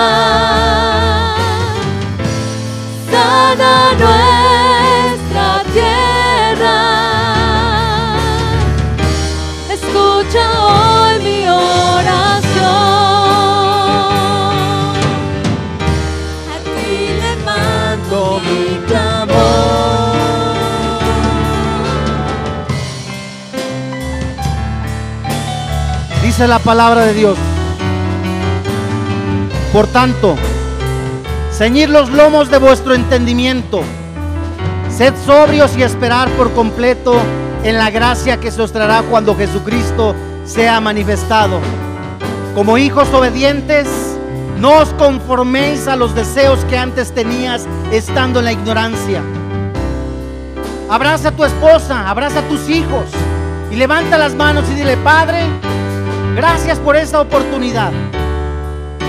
[3.11, 3.73] Sana
[4.03, 6.79] nuestra tierra.
[9.75, 12.67] Escucha hoy mi oración.
[16.53, 16.91] A ti
[17.23, 19.37] levanto mi clamor.
[26.23, 27.37] Dice la palabra de Dios.
[29.77, 30.35] Por tanto,
[31.51, 33.83] ceñid los lomos de vuestro entendimiento.
[34.89, 37.15] Sed sobrios y esperar por completo
[37.63, 40.15] en la gracia que se os traerá cuando Jesucristo
[40.45, 41.59] sea manifestado.
[42.55, 43.87] Como hijos obedientes,
[44.59, 49.21] no os conforméis a los deseos que antes tenías estando en la ignorancia.
[50.89, 53.11] Abraza a tu esposa, abraza a tus hijos
[53.69, 55.45] y levanta las manos y dile, Padre,
[56.35, 57.91] gracias por esta oportunidad.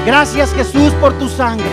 [0.09, 1.67] Gracias Jesús por tu sangre.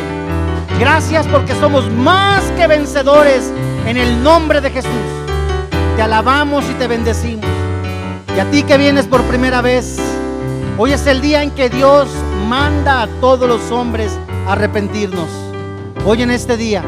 [0.77, 3.49] Gracias porque somos más que vencedores
[3.87, 4.91] en el nombre de Jesús.
[5.95, 7.45] Te alabamos y te bendecimos.
[8.35, 9.99] Y a ti que vienes por primera vez,
[10.77, 12.09] hoy es el día en que Dios
[12.49, 14.11] manda a todos los hombres
[14.45, 15.29] a arrepentirnos.
[16.05, 16.83] Hoy en este día,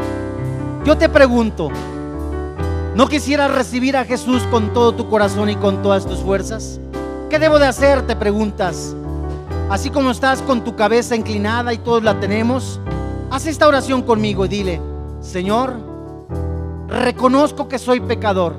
[0.84, 1.70] yo te pregunto,
[2.94, 6.78] ¿no quisieras recibir a Jesús con todo tu corazón y con todas tus fuerzas?
[7.30, 8.06] ¿Qué debo de hacer?
[8.06, 8.94] Te preguntas.
[9.70, 12.80] Así como estás con tu cabeza inclinada y todos la tenemos,
[13.30, 14.80] haz esta oración conmigo y dile,
[15.20, 15.74] Señor,
[16.88, 18.56] reconozco que soy pecador,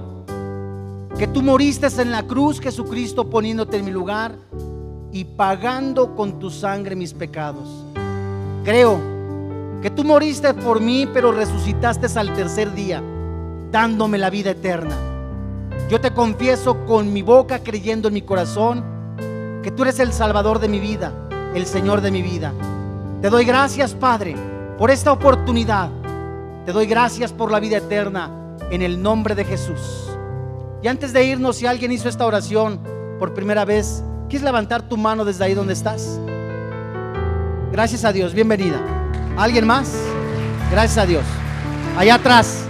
[1.17, 4.35] que tú moriste en la cruz, Jesucristo, poniéndote en mi lugar
[5.11, 7.67] y pagando con tu sangre mis pecados.
[8.63, 8.99] Creo
[9.81, 13.01] que tú moriste por mí, pero resucitaste al tercer día,
[13.71, 14.95] dándome la vida eterna.
[15.89, 18.98] Yo te confieso con mi boca, creyendo en mi corazón,
[19.63, 21.11] que tú eres el Salvador de mi vida,
[21.53, 22.53] el Señor de mi vida.
[23.21, 24.35] Te doy gracias, Padre,
[24.77, 25.89] por esta oportunidad.
[26.65, 28.29] Te doy gracias por la vida eterna
[28.71, 30.09] en el nombre de Jesús.
[30.81, 32.79] Y antes de irnos, si alguien hizo esta oración
[33.19, 36.19] por primera vez, ¿quieres levantar tu mano desde ahí donde estás?
[37.71, 38.79] Gracias a Dios, bienvenida.
[39.37, 39.93] ¿Alguien más?
[40.71, 41.23] Gracias a Dios.
[41.97, 42.68] Allá atrás.